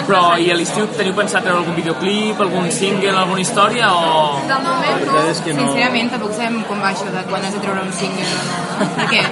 Però, 0.07 0.23
i 0.39 0.51
a 0.53 0.57
l'estiu 0.59 0.87
teniu 0.99 1.17
pensat 1.19 1.43
treure 1.47 1.63
algun 1.65 1.75
videoclip, 1.81 2.41
algun 2.45 2.69
single, 2.71 3.17
alguna 3.25 3.43
història, 3.43 3.91
o... 3.93 4.37
De 4.47 4.61
moment 4.69 5.07
no. 5.09 5.25
Sincerament, 5.41 6.13
tampoc 6.15 6.37
sabem 6.39 6.61
com 6.69 6.85
va 6.85 6.93
això 6.93 7.11
de 7.11 7.25
quan 7.33 7.49
has 7.49 7.57
de 7.57 7.65
treure 7.65 7.83
un 7.89 7.97
single 7.97 8.29
o 8.29 8.45
no. 8.47 8.91
Perquè 9.01 9.25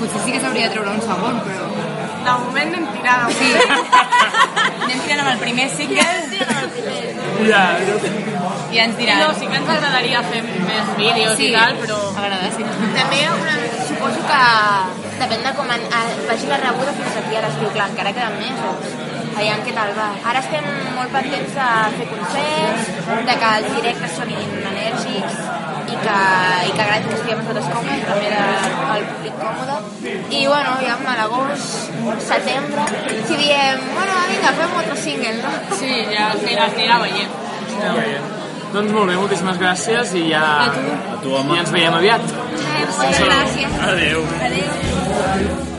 potser 0.00 0.24
sí 0.24 0.34
que 0.34 0.40
s'hauria 0.42 0.66
de 0.66 0.74
treure 0.74 0.96
un 0.96 1.04
segon, 1.06 1.38
però... 1.46 1.85
De 2.26 2.32
moment 2.42 2.72
anem 2.74 2.86
tirant. 2.96 3.28
Sí. 3.38 3.50
Anem 4.86 5.00
tirant 5.04 5.20
amb 5.22 5.30
el 5.32 5.38
primer 5.44 5.68
single 5.74 6.06
Ja, 7.46 7.62
i 8.72 8.78
ens 8.82 8.96
I 8.96 8.98
diran... 8.98 9.20
no, 9.22 9.28
sí 9.38 9.46
que 9.46 9.58
ens 9.60 9.68
agradaria 9.70 10.22
fer 10.26 10.40
més 10.46 10.88
vídeos 10.98 11.36
sí, 11.38 11.50
i 11.50 11.54
tal, 11.54 11.76
però... 11.82 11.98
M'agrada, 12.16 12.48
sí. 12.56 12.66
També 12.96 13.20
una, 13.30 13.56
suposo 13.88 14.24
que 14.30 14.40
depèn 15.20 15.44
de 15.46 15.52
com 15.58 15.70
en, 15.76 15.86
vagi 16.30 16.50
la 16.50 16.58
rebuda 16.64 16.96
fins 16.98 17.20
aquí 17.22 17.38
a 17.38 17.44
l'estiu, 17.44 17.70
clar, 17.76 17.90
encara 17.92 18.14
queden 18.16 18.40
mesos. 18.40 18.98
Aviam 19.36 19.62
què 19.66 19.76
tal 19.76 19.92
va. 19.98 20.10
Ara 20.32 20.42
estem 20.42 20.66
molt 20.96 21.12
pendents 21.14 21.54
de 21.60 21.70
fer 21.98 22.10
concerts, 22.12 22.92
de 23.30 23.38
que 23.44 23.54
els 23.60 23.72
directes 23.78 24.18
sonin 24.18 24.60
enèrgics 24.72 25.40
que, 26.06 26.16
i 26.68 26.72
que 26.76 26.84
agradi 26.84 27.10
que 27.10 27.18
estiguem 27.18 27.42
nosaltres 27.42 27.68
còmodes, 27.74 28.04
també 28.10 28.30
de, 28.32 28.44
el 28.96 29.04
públic 29.10 29.36
còmode. 29.42 29.76
I 30.38 30.42
bueno, 30.46 30.76
ja 30.84 30.96
a 30.96 31.16
l'agost, 31.20 31.90
setembre, 32.28 32.86
si 33.28 33.40
diem, 33.42 33.84
bueno, 33.92 34.16
vinga, 34.30 34.54
fem 34.60 34.72
un 34.72 34.80
altre 34.84 34.96
single, 35.02 35.36
no? 35.42 35.52
Sí, 35.82 35.92
ja 36.14 36.32
es 36.32 36.42
anirà, 36.46 36.70
es 36.70 36.80
anirà 36.80 36.98
veient. 37.04 37.38
ja. 37.82 38.24
Doncs 38.74 38.92
molt 38.92 39.08
bé, 39.08 39.14
moltíssimes 39.16 39.60
gràcies 39.62 40.12
i 40.18 40.26
ja... 40.32 40.42
A 40.66 41.22
tu, 41.22 41.32
home. 41.38 41.56
I 41.56 41.62
ens 41.62 41.72
veiem 41.72 41.96
aviat. 42.00 42.26
Moltes 42.26 43.24
gràcies. 43.30 43.80
Adéu. 43.92 44.28
Adéu. 44.50 45.75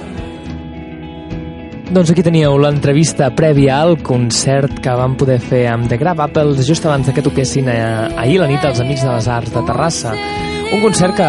Doncs 1.87 2.09
aquí 2.11 2.19
teníeu 2.19 2.57
l'entrevista 2.59 3.29
prèvia 3.31 3.77
al 3.79 3.93
concert 4.03 4.81
que 4.83 4.91
vam 4.99 5.13
poder 5.15 5.37
fer 5.39 5.61
amb 5.71 5.87
The 5.87 5.95
Grab 6.01 6.19
Apples 6.19 6.65
just 6.67 6.83
abans 6.83 7.07
de 7.07 7.13
que 7.15 7.23
toquessin 7.23 7.69
eh, 7.71 7.77
ahir 8.19 8.41
la 8.41 8.47
nit 8.49 8.65
als 8.67 8.81
Amics 8.83 9.05
de 9.05 9.13
les 9.13 9.27
Arts 9.31 9.53
de 9.53 9.61
Terrassa. 9.69 10.11
Un 10.67 10.81
concert 10.83 11.15
que 11.15 11.27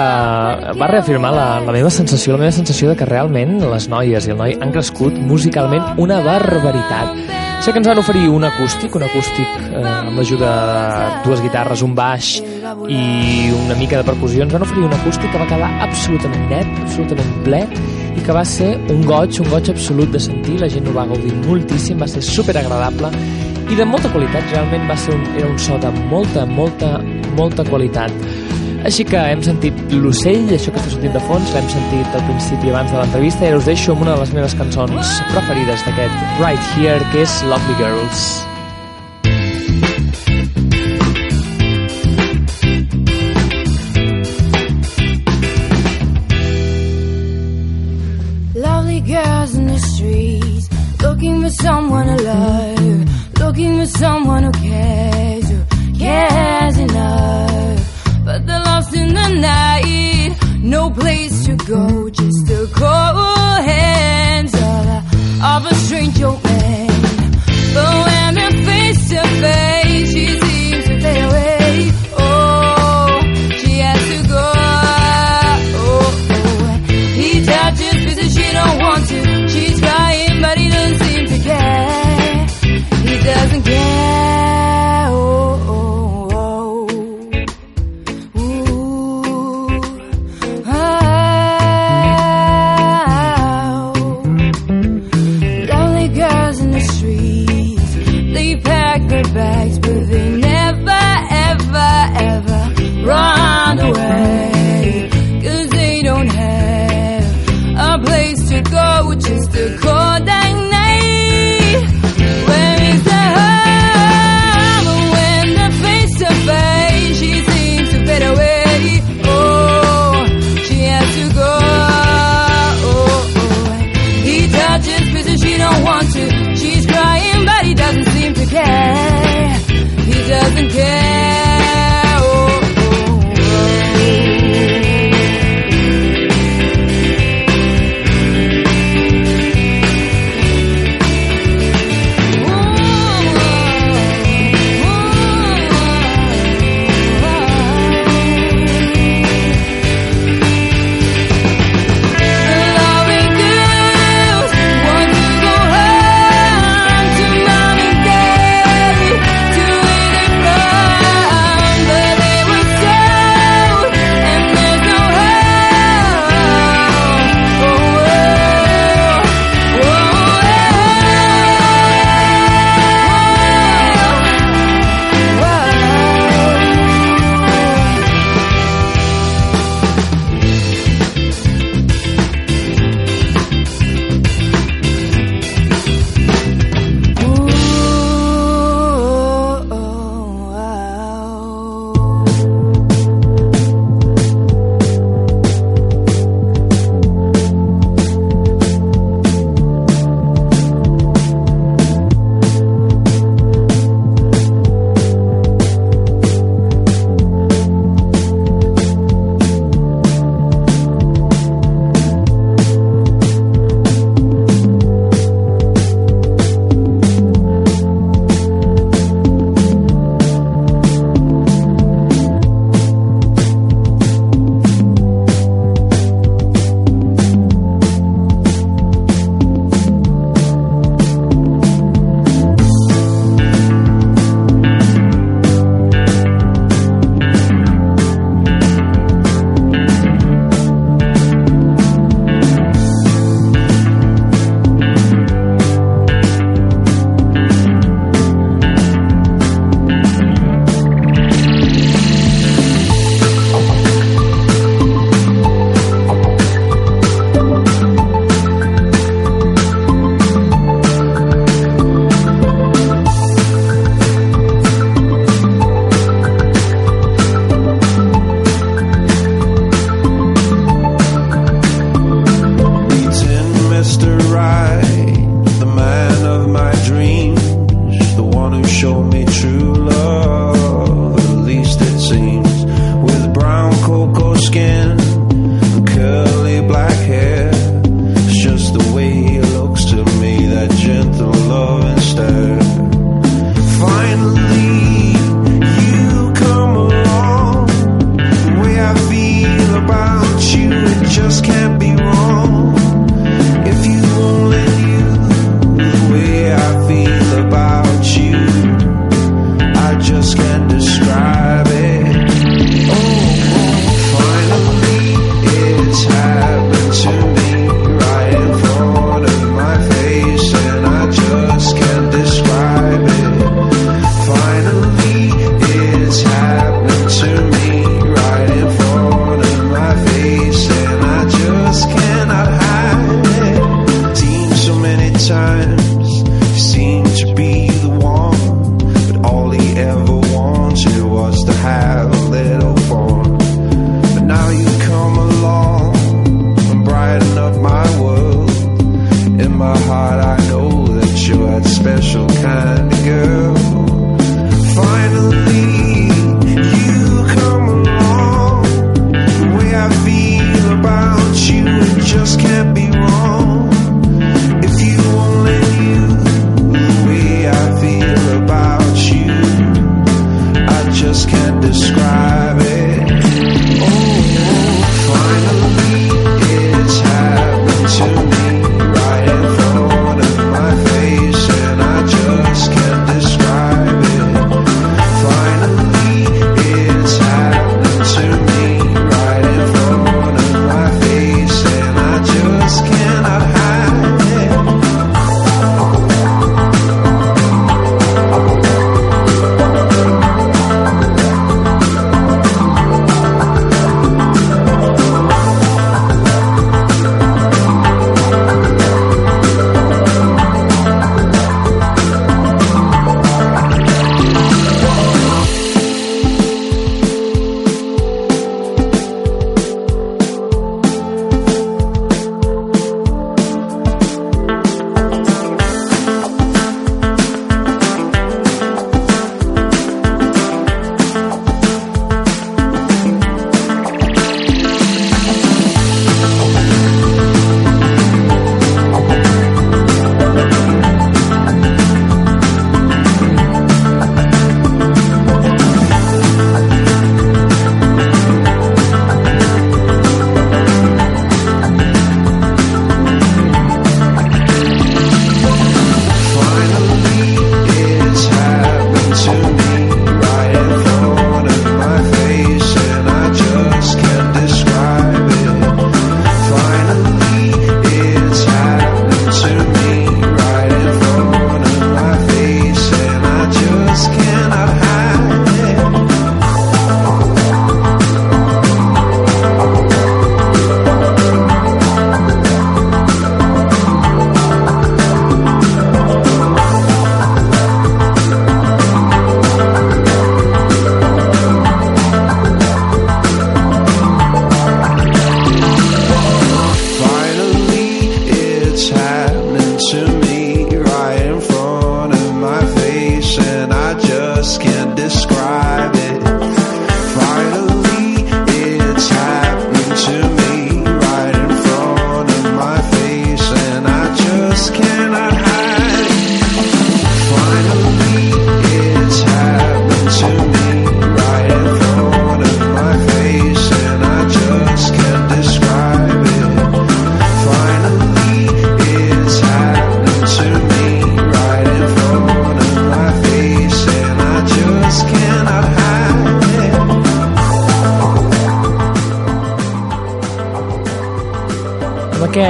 va 0.81 0.89
reafirmar 0.91 1.31
la, 1.31 1.45
la 1.63 1.75
meva 1.77 1.93
sensació, 1.95 2.35
la 2.35 2.43
meva 2.43 2.57
sensació 2.57 2.91
de 2.91 2.97
que 2.99 3.07
realment 3.07 3.61
les 3.63 3.87
noies 3.93 4.27
i 4.27 4.35
el 4.35 4.41
noi 4.41 4.57
han 4.59 4.75
crescut 4.75 5.15
musicalment 5.31 6.03
una 6.03 6.19
barbaritat. 6.27 7.15
Sé 7.63 7.71
que 7.71 7.79
ens 7.79 7.87
van 7.87 8.03
oferir 8.03 8.27
un 8.27 8.49
acústic, 8.51 8.99
un 8.99 9.07
acústic 9.07 9.63
eh, 9.69 9.85
amb 9.85 10.19
l'ajuda 10.19 10.51
de 10.73 10.83
dues 11.29 11.45
guitarres, 11.47 11.87
un 11.87 11.95
baix 11.95 12.41
i 12.43 13.01
una 13.63 13.79
mica 13.79 14.03
de 14.03 14.11
percussió. 14.11 14.43
Ens 14.43 14.59
van 14.59 14.67
oferir 14.67 14.91
un 14.91 14.99
acústic 14.99 15.31
que 15.31 15.39
va 15.39 15.47
quedar 15.55 15.71
absolutament 15.87 16.51
net, 16.51 16.77
absolutament 16.83 17.33
ple 17.47 17.63
i 18.19 18.23
que 18.27 18.35
va 18.35 18.45
ser 18.47 18.73
un 18.91 19.05
goig, 19.07 19.39
un 19.43 19.51
goig 19.53 19.71
absolut 19.71 20.11
de 20.15 20.21
sentir, 20.23 20.59
la 20.59 20.69
gent 20.73 20.89
ho 20.91 20.95
va 20.97 21.07
gaudir 21.07 21.31
moltíssim, 21.45 22.01
va 22.03 22.09
ser 22.11 22.23
super 22.25 22.57
agradable 22.59 23.13
i 23.69 23.77
de 23.77 23.85
molta 23.87 24.11
qualitat, 24.11 24.47
realment 24.53 24.89
va 24.89 24.97
ser 24.99 25.15
un, 25.15 25.25
era 25.37 25.49
un 25.49 25.59
so 25.61 25.79
de 25.83 25.91
molta, 26.11 26.47
molta, 26.59 26.97
molta 27.37 27.67
qualitat. 27.69 28.15
Així 28.89 29.05
que 29.05 29.21
hem 29.21 29.43
sentit 29.45 29.79
l'ocell, 29.93 30.49
això 30.55 30.73
que 30.73 30.81
està 30.81 30.95
sortint 30.95 31.17
de 31.17 31.25
fons, 31.29 31.55
l'hem 31.55 31.73
sentit 31.73 32.15
al 32.17 32.25
principi 32.31 32.73
abans 32.73 32.95
de 32.95 33.01
l'entrevista 33.01 33.45
i 33.45 33.51
ara 33.53 33.63
us 33.63 33.69
deixo 33.69 33.95
amb 33.95 34.07
una 34.07 34.15
de 34.15 34.23
les 34.25 34.37
meves 34.39 34.55
cançons 34.61 35.17
preferides 35.35 35.85
d'aquest 35.89 36.39
Right 36.39 36.71
Here, 36.77 37.03
que 37.13 37.27
és 37.27 37.43
Lovely 37.51 37.83
Girls. 37.83 38.31
Looking 51.19 51.43
for 51.43 51.51
someone 51.51 52.09
alive, 52.11 53.39
looking 53.41 53.81
for 53.81 53.87
someone 53.87 54.45
who 54.45 54.53
cares, 54.53 55.51
who 55.51 55.65
cares 55.99 56.79
enough. 56.79 58.25
But 58.25 58.47
they're 58.47 58.61
lost 58.61 58.95
in 58.95 59.09
the 59.09 59.29
night, 59.29 60.37
no 60.61 60.91
place 60.91 61.47
to 61.47 61.57
go, 61.57 62.09
just 62.09 62.47
the 62.47 62.71
cold 62.73 63.65
hands 63.65 64.55
of, 64.55 65.43
of 65.43 65.73
a 65.73 65.75
strange 65.75 66.23
old 66.23 66.45
man. 66.45 67.33
But 67.75 68.07
when 68.07 68.35
they're 68.37 68.65
face 68.65 69.09
to 69.09 69.23
face. 69.43 69.88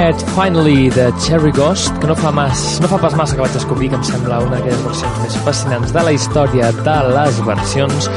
Aquest 0.09 0.29
Finally 0.33 0.89
de 0.89 1.11
Cherry 1.21 1.51
Ghost, 1.51 1.93
que 2.01 2.07
no 2.07 2.15
fa, 2.17 2.31
mas, 2.33 2.79
no 2.81 2.87
fa 2.89 2.97
pas 2.97 3.13
massa 3.13 3.35
que 3.37 3.43
vaig 3.43 3.53
descobrir, 3.53 3.91
que 3.91 3.97
em 3.99 4.05
sembla 4.07 4.39
una 4.41 4.55
d'aquelles 4.55 4.79
versions 4.81 5.19
més 5.21 5.35
fascinants 5.45 5.91
de 5.93 6.01
la 6.07 6.13
història 6.15 6.71
de 6.79 6.95
les 7.11 7.37
versions, 7.45 8.07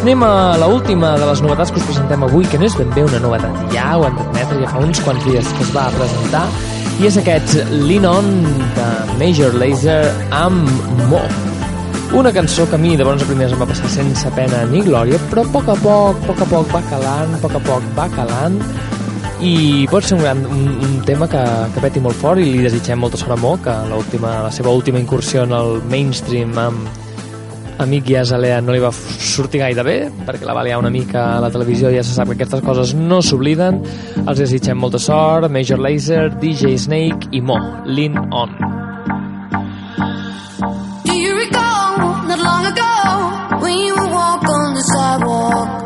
anem 0.00 0.24
a 0.26 0.56
la 0.58 0.66
última 0.66 1.12
de 1.20 1.28
les 1.28 1.42
novetats 1.44 1.70
que 1.70 1.78
us 1.78 1.86
presentem 1.86 2.24
avui, 2.26 2.48
que 2.50 2.58
no 2.58 2.66
és 2.66 2.74
ben 2.74 2.90
bé 2.96 3.04
una 3.06 3.20
novetat, 3.22 3.60
ja 3.70 3.92
ho 3.94 4.08
hem 4.08 4.18
d'admetre, 4.18 4.58
ja 4.64 4.72
fa 4.72 4.82
uns 4.88 5.04
quants 5.06 5.28
dies 5.28 5.52
que 5.54 5.62
es 5.68 5.70
va 5.76 5.86
presentar, 5.94 6.42
i 6.98 7.06
és 7.12 7.20
aquest 7.22 7.54
Lean 7.76 8.10
On 8.10 8.32
de 8.80 8.88
Major 9.22 9.54
Lazer 9.62 10.02
amb 10.34 10.66
Mo. 11.12 11.22
Una 12.18 12.34
cançó 12.34 12.66
que 12.66 12.74
a 12.74 12.82
mi 12.82 12.96
de 12.98 13.06
bones 13.06 13.22
a 13.22 13.30
primeres 13.30 13.54
em 13.54 13.62
va 13.62 13.70
passar 13.70 13.92
sense 13.94 14.34
pena 14.34 14.66
ni 14.74 14.82
glòria, 14.82 15.22
però 15.30 15.46
a 15.46 15.54
poc 15.54 15.70
a 15.70 15.78
poc, 15.78 16.26
a 16.26 16.32
poc 16.32 16.42
a 16.42 16.52
poc 16.56 16.74
va 16.74 16.84
calant, 16.90 17.38
a 17.38 17.42
poc 17.46 17.54
a 17.54 17.64
poc 17.70 17.90
va 17.94 18.10
calant, 18.18 18.58
i 19.44 19.86
pot 19.90 20.04
ser 20.04 20.16
un, 20.16 20.22
gran, 20.24 20.44
un, 20.48 20.68
un 20.80 21.00
tema 21.04 21.28
que, 21.28 21.42
que 21.74 21.82
peti 21.84 22.00
molt 22.00 22.16
fort 22.16 22.40
i 22.40 22.46
li 22.54 22.62
desitgem 22.64 23.00
molta 23.02 23.18
sort 23.20 23.34
a 23.34 23.40
Mo, 23.40 23.56
que 23.62 23.74
l'última, 23.90 24.38
la 24.46 24.52
seva 24.54 24.72
última 24.72 25.00
incursió 25.02 25.44
en 25.44 25.52
el 25.56 25.82
mainstream 25.90 26.56
amb 26.60 27.04
Amic 27.78 28.08
i 28.08 28.16
Azalea 28.16 28.62
no 28.64 28.72
li 28.72 28.80
va 28.80 28.90
sortir 28.92 29.60
gaire 29.60 29.84
bé, 29.84 29.96
perquè 30.24 30.48
la 30.48 30.54
va 30.56 30.64
liar 30.64 30.78
una 30.80 30.90
mica 30.90 31.26
a 31.34 31.40
la 31.44 31.50
televisió 31.52 31.90
i 31.92 31.98
ja 31.98 32.04
se 32.06 32.14
sap 32.16 32.32
que 32.32 32.38
aquestes 32.38 32.64
coses 32.64 32.94
no 32.96 33.20
s'obliden. 33.20 33.82
Els 34.24 34.40
desitgem 34.40 34.80
molta 34.80 34.98
sort, 35.02 35.50
Major 35.52 35.82
Lazer, 35.84 36.30
DJ 36.40 36.78
Snake 36.80 37.28
i 37.36 37.44
Mo, 37.44 37.60
Lean 37.84 38.16
On. 38.32 38.56
Do 41.04 41.12
you 41.12 41.36
recall 41.36 42.24
not 42.24 42.40
long 42.40 42.64
ago 42.72 43.60
when 43.60 43.76
you 43.76 43.96
walk 44.08 44.48
on 44.48 44.72
the 44.72 44.86
sidewalk? 44.94 45.85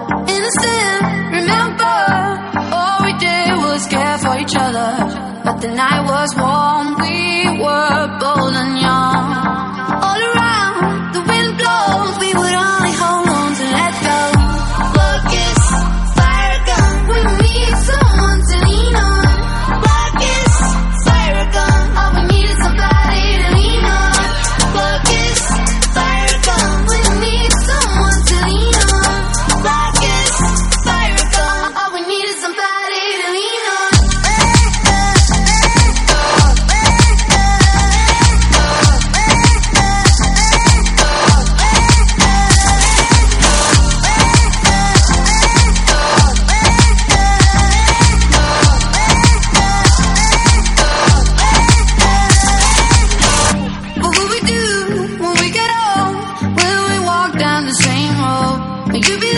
You 58.92 59.20
be 59.20 59.29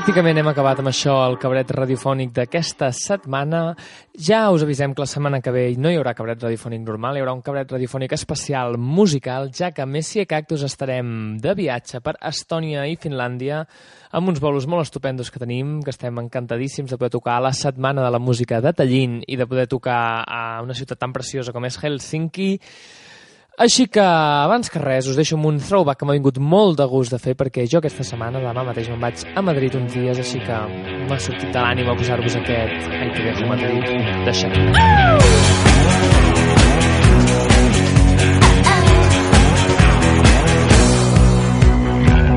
pràcticament 0.00 0.38
hem 0.40 0.48
acabat 0.48 0.78
amb 0.80 0.88
això 0.88 1.12
el 1.26 1.34
cabaret 1.36 1.68
radiofònic 1.76 2.30
d'aquesta 2.32 2.86
setmana. 2.96 3.74
Ja 4.16 4.38
us 4.48 4.62
avisem 4.64 4.94
que 4.96 5.02
la 5.02 5.08
setmana 5.10 5.42
que 5.44 5.52
ve 5.52 5.64
no 5.76 5.90
hi 5.92 5.98
haurà 5.98 6.14
cabaret 6.16 6.40
radiofònic 6.40 6.80
normal, 6.86 7.18
hi 7.18 7.20
haurà 7.20 7.34
un 7.36 7.42
cabaret 7.44 7.74
radiofònic 7.74 8.14
especial 8.16 8.78
musical, 8.80 9.50
ja 9.52 9.68
que 9.76 9.84
a 9.84 9.86
Messi 9.86 10.22
i 10.22 10.24
Cactus 10.30 10.64
estarem 10.64 11.36
de 11.44 11.52
viatge 11.58 12.00
per 12.00 12.14
Estònia 12.30 12.86
i 12.88 12.96
Finlàndia 12.96 13.60
amb 14.16 14.32
uns 14.32 14.40
bolos 14.40 14.64
molt 14.64 14.88
estupendos 14.88 15.28
que 15.28 15.42
tenim, 15.42 15.82
que 15.84 15.92
estem 15.92 16.16
encantadíssims 16.24 16.88
de 16.88 16.96
poder 16.96 17.12
tocar 17.18 17.36
a 17.36 17.44
la 17.50 17.52
Setmana 17.52 18.00
de 18.00 18.14
la 18.16 18.22
Música 18.24 18.62
de 18.64 18.72
Tallinn 18.72 19.20
i 19.28 19.36
de 19.36 19.46
poder 19.50 19.68
tocar 19.68 20.24
a 20.24 20.62
una 20.64 20.78
ciutat 20.80 21.04
tan 21.04 21.12
preciosa 21.12 21.52
com 21.52 21.68
és 21.68 21.76
Helsinki. 21.76 22.54
Així 23.60 23.84
que, 23.92 24.00
abans 24.00 24.70
que 24.72 24.80
res, 24.80 25.04
us 25.10 25.18
deixo 25.20 25.36
amb 25.36 25.44
un 25.50 25.58
throwback 25.60 25.98
que 26.00 26.06
m'ha 26.08 26.14
vingut 26.16 26.38
molt 26.40 26.78
de 26.78 26.86
gust 26.88 27.12
de 27.12 27.18
fer 27.20 27.34
perquè 27.36 27.66
jo 27.68 27.76
aquesta 27.82 28.06
setmana, 28.08 28.40
demà 28.40 28.62
mateix, 28.64 28.88
me'n 28.88 29.02
vaig 29.04 29.24
a 29.36 29.42
Madrid 29.44 29.76
uns 29.76 29.92
dies, 29.92 30.16
així 30.22 30.40
que 30.46 30.60
m'ha 31.10 31.18
sortit 31.20 31.52
de 31.52 31.60
l'ànima 31.60 31.92
posar-vos 31.98 32.38
aquest 32.40 32.88
Ai, 32.88 33.10
que 33.12 33.26
dejo 33.26 33.44
Madrid 33.52 33.84
de 34.24 34.32
Shakira. 34.32 34.72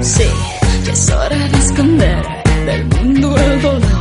Sí, 0.03 0.29
ya 0.83 0.91
es 0.91 1.09
hora 1.09 1.41
de 1.47 1.57
esconder 1.57 2.21
del 2.67 2.85
mundo 2.97 3.37
el 3.37 3.61
dolor. 3.61 3.92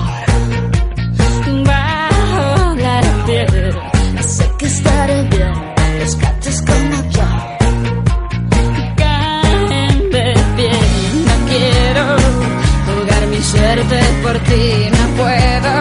Por 14.23 14.39
ti, 14.41 14.91
no 14.91 15.05
puedo. 15.17 15.73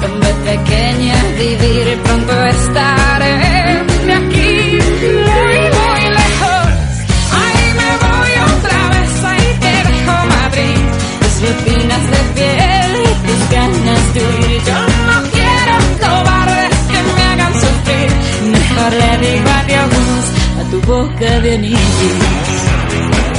Con 0.00 0.20
de 0.20 0.32
pequeña 0.50 1.14
vivir, 1.36 1.98
pronto 2.04 2.44
estaré 2.44 3.34
de 4.06 4.12
aquí 4.12 4.78
muy, 5.02 5.60
muy 5.78 6.02
lejos. 6.18 6.68
Ahí 7.40 7.66
me 7.80 7.90
voy 8.04 8.32
otra 8.54 8.80
vez, 8.94 9.24
ahí 9.24 9.48
te 9.60 9.74
dejo 9.88 10.14
Madrid. 10.36 10.80
Tus 11.20 11.34
rutinas 11.42 12.04
de 12.12 12.20
piel 12.36 12.90
y 13.04 13.12
tus 13.26 13.40
ganas 13.50 14.04
de 14.14 14.20
huir. 14.20 14.60
Yo 14.68 14.80
no 15.08 15.16
quiero 15.34 15.74
cobardes 16.00 16.76
que 16.90 17.00
me 17.14 17.22
hagan 17.30 17.54
sufrir. 17.54 18.10
Mejor 18.56 18.92
le 18.92 19.10
digo 19.26 19.50
adiós 19.60 20.24
a 20.60 20.62
tu 20.70 20.80
boca 20.82 21.40
de 21.40 21.54
anillos. 21.54 23.37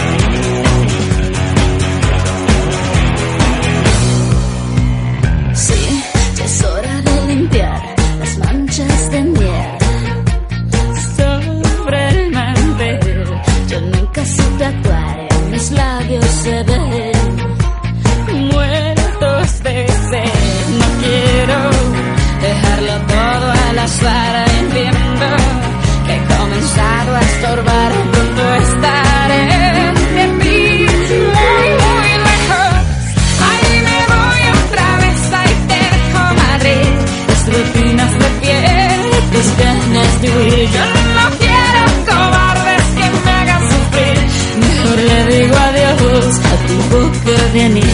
Yo 40.21 40.27
no 40.27 41.25
quiero 41.39 41.81
cobardes 42.05 42.83
que 42.93 43.05
me 43.23 43.31
hagan 43.31 43.61
sufrir. 43.71 44.17
Mejor 44.59 44.97
le 44.97 45.19
digo 45.27 45.55
adiós 45.55 46.39
a 46.39 46.55
tu 46.67 46.75
boca 46.93 47.37
de 47.53 47.63
anís. 47.63 47.88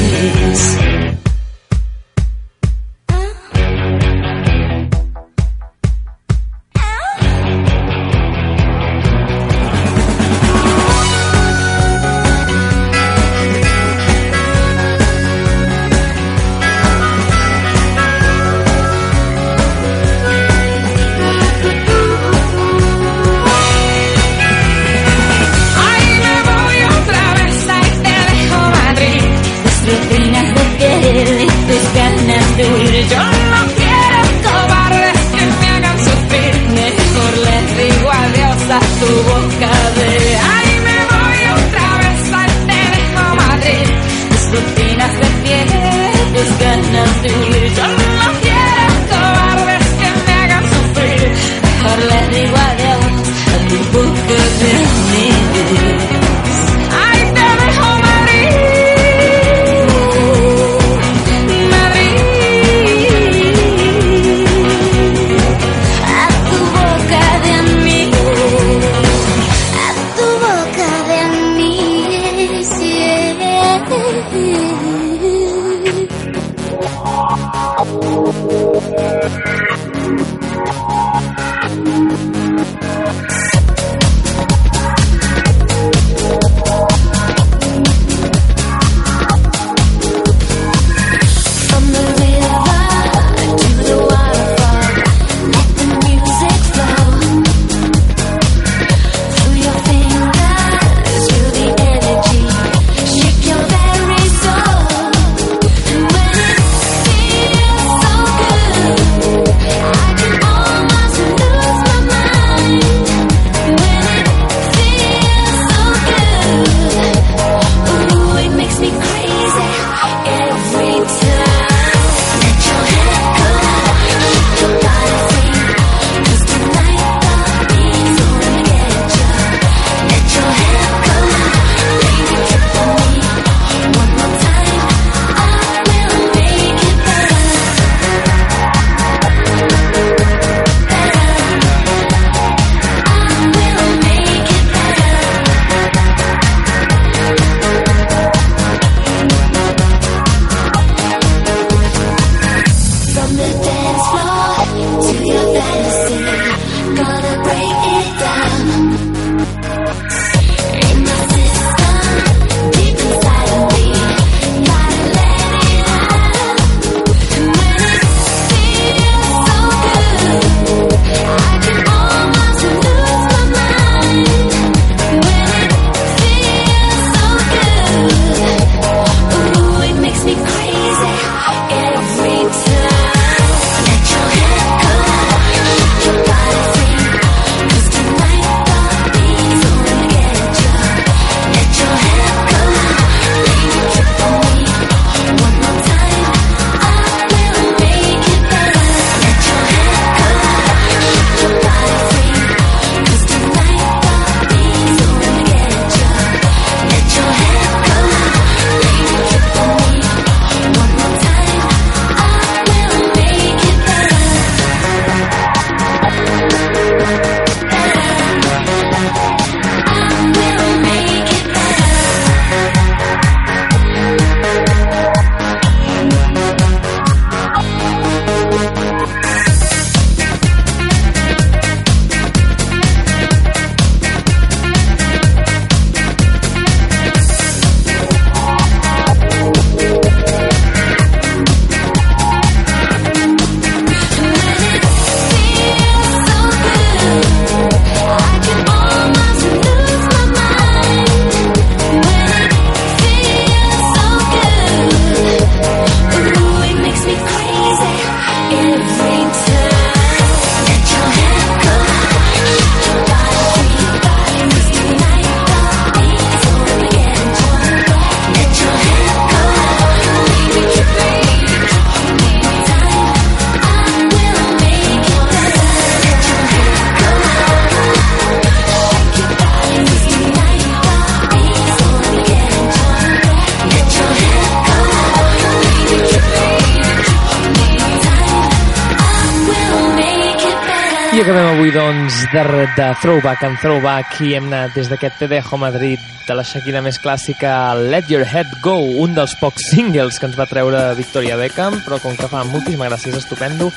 De, 292.35 292.67
de 292.75 292.95
Throwback 293.01 293.43
en 293.43 293.53
Throwback 293.61 294.17
i 294.25 294.33
hem 294.35 294.49
anat 294.49 294.73
des 294.75 294.89
d'aquest 294.91 295.21
Dejo 295.31 295.55
Madrid 295.55 296.01
de 296.27 296.35
la 296.35 296.43
Shakira 296.43 296.81
més 296.83 296.97
clàssica 296.99 297.51
Let 297.77 298.09
Your 298.11 298.25
Head 298.27 298.57
Go, 298.65 298.73
un 299.03 299.13
dels 299.15 299.37
pocs 299.39 299.69
singles 299.71 300.17
que 300.19 300.27
ens 300.27 300.35
va 300.35 300.47
treure 300.49 300.81
Victoria 300.97 301.37
Beckham, 301.39 301.77
però 301.85 301.99
com 302.03 302.17
que 302.19 302.27
fa 302.27 302.43
moltíssima 302.49 302.89
gràcia, 302.89 303.13
és 303.13 303.21
estupendo, 303.21 303.69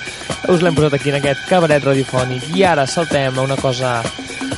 us 0.51 0.65
l'hem 0.65 0.75
posat 0.75 0.97
aquí 0.99 1.13
en 1.13 1.21
aquest 1.21 1.45
cabaret 1.47 1.87
radiofònic. 1.87 2.49
I 2.59 2.67
ara 2.67 2.89
saltem 2.91 3.39
a 3.39 3.47
una 3.47 3.59
cosa... 3.63 4.01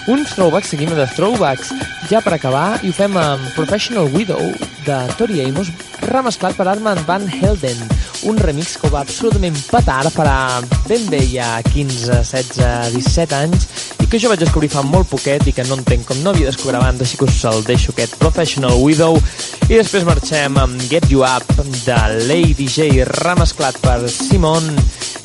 Uns 0.08 0.32
throwbacks, 0.32 0.70
seguim 0.72 0.94
de 0.96 1.04
throwbacks, 1.12 1.74
ja 2.08 2.22
per 2.24 2.38
acabar, 2.38 2.78
i 2.80 2.88
ho 2.88 2.96
fem 2.96 3.18
amb 3.20 3.52
Professional 3.52 4.08
Widow, 4.14 4.54
de 4.86 5.00
Tori 5.18 5.44
Amos, 5.44 5.68
remesclat 6.08 6.56
per 6.56 6.70
Armand 6.72 7.04
Van 7.06 7.28
Helden, 7.28 7.84
un 8.28 8.36
remix 8.38 8.76
que 8.80 8.90
va 8.92 9.00
absolutament 9.04 9.56
petar 9.70 10.02
farà 10.12 10.60
ben 10.88 11.06
bé 11.10 11.20
ja 11.30 11.60
15, 11.64 12.20
16, 12.28 12.92
17 12.96 13.36
anys 13.38 13.66
i 14.02 14.08
que 14.10 14.20
jo 14.20 14.30
vaig 14.32 14.42
descobrir 14.42 14.70
fa 14.72 14.82
molt 14.84 15.08
poquet 15.10 15.46
i 15.48 15.54
que 15.56 15.64
no 15.68 15.78
entenc 15.78 16.08
com 16.08 16.20
no 16.24 16.34
havia 16.34 16.50
descobert 16.50 16.80
abans, 16.80 17.00
així 17.00 17.20
que 17.20 17.28
us 17.28 17.44
el 17.48 17.62
deixo 17.64 17.94
aquest 17.94 18.18
Professional 18.20 18.76
Widow 18.82 19.20
i 19.68 19.76
després 19.78 20.04
marxem 20.08 20.58
amb 20.60 20.82
Get 20.90 21.08
You 21.12 21.24
Up 21.24 21.46
de 21.86 22.00
Lady 22.28 22.68
J 22.68 23.06
remesclat 23.22 23.78
per 23.84 24.02
Simon 24.10 24.68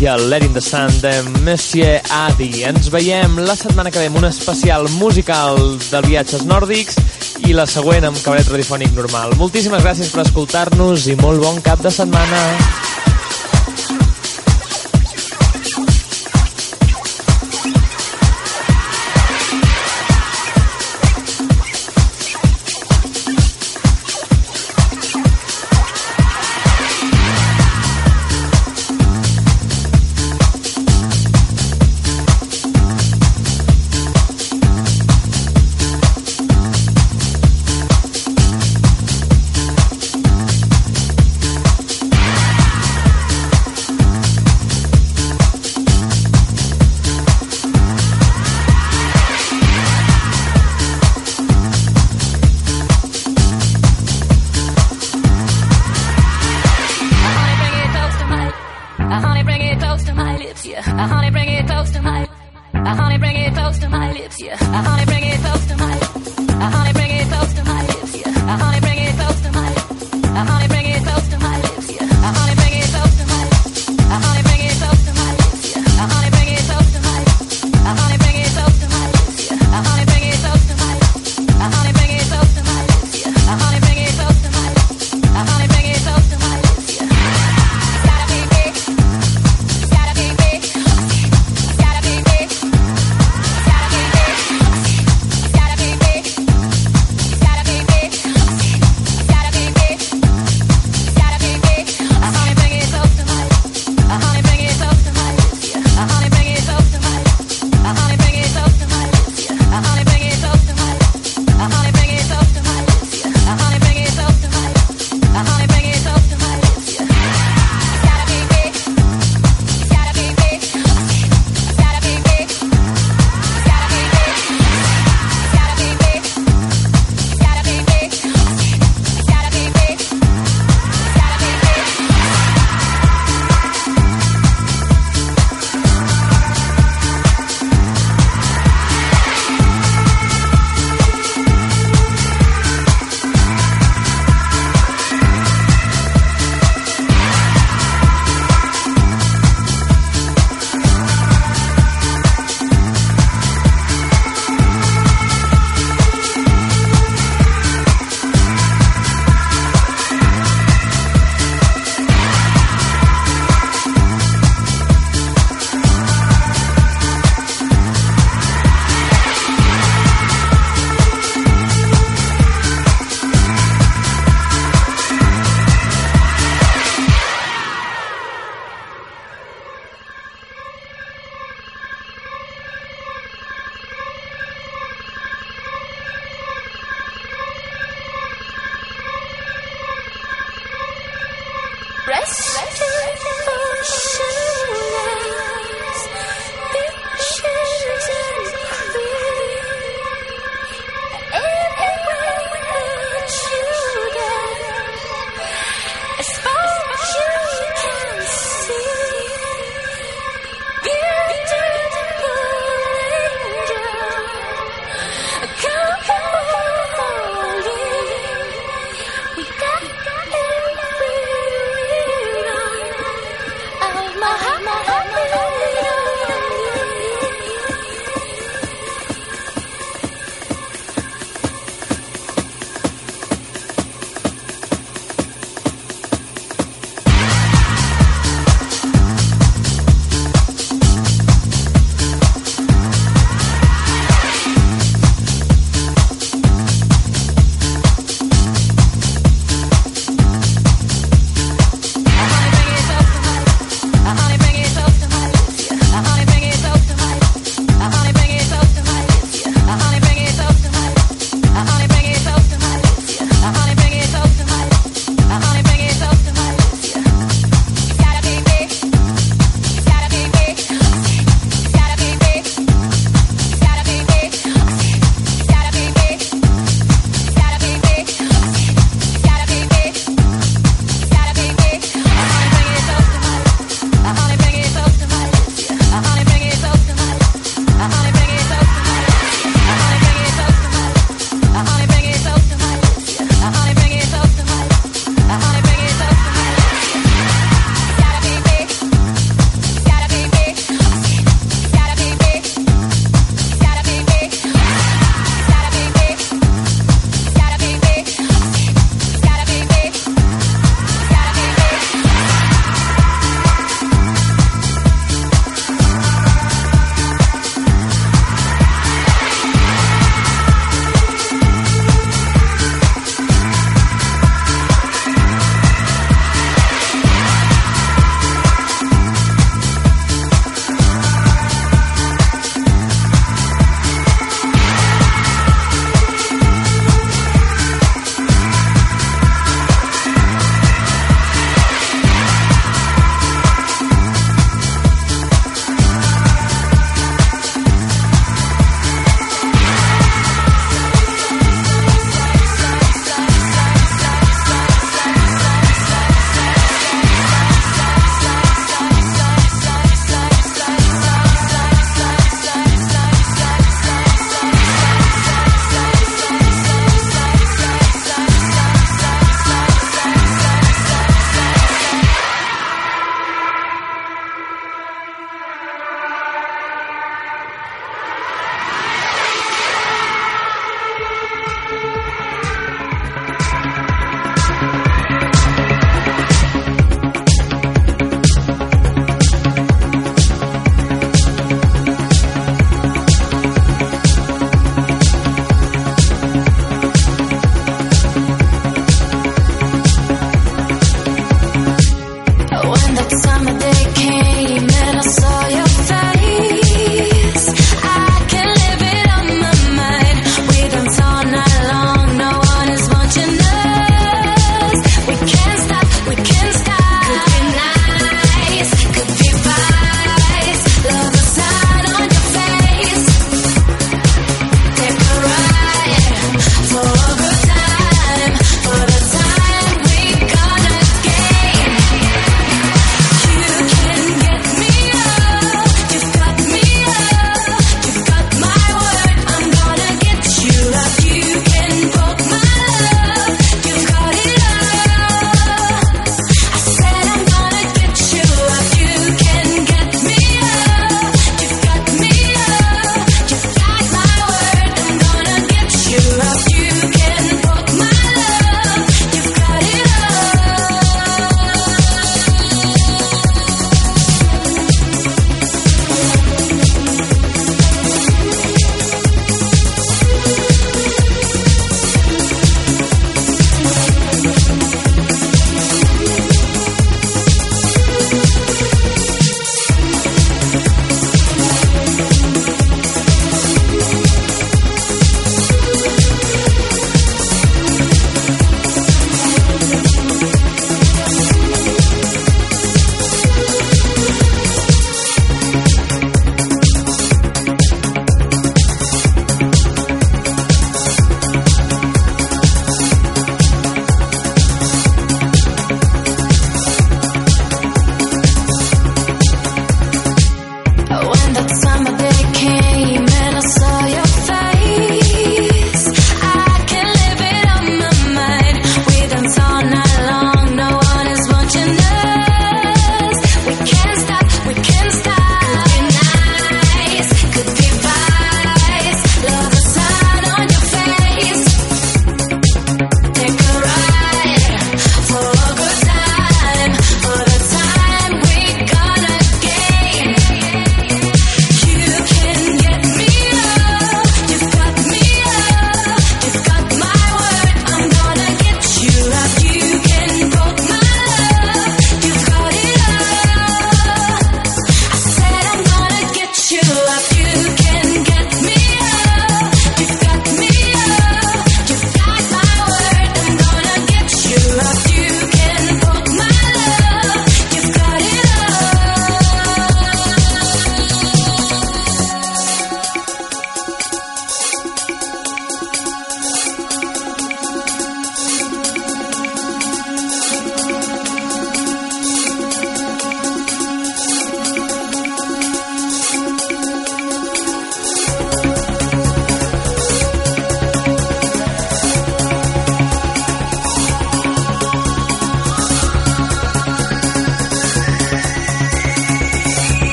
i 0.00 0.06
el 0.08 0.30
Let 0.30 0.46
in 0.46 0.54
the 0.54 0.62
Sun 0.64 0.94
de 1.02 1.12
Monsieur 1.44 2.00
Adi. 2.10 2.64
Ens 2.64 2.88
veiem 2.92 3.36
la 3.44 3.56
setmana 3.58 3.90
que 3.92 4.00
ve 4.00 4.08
un 4.16 4.24
especial 4.24 4.88
musical 4.96 5.60
de 5.90 6.00
viatges 6.06 6.46
nòrdics 6.48 6.96
i 7.48 7.56
la 7.56 7.66
següent 7.70 8.08
amb 8.08 8.20
cabaret 8.24 8.48
radiofònic 8.50 8.92
normal. 8.96 9.36
Moltíssimes 9.40 9.84
gràcies 9.86 10.12
per 10.12 10.24
escoltar-nos 10.26 11.08
i 11.08 11.18
molt 11.20 11.42
bon 11.42 11.60
cap 11.64 11.82
de 11.84 11.92
setmana. 11.94 12.89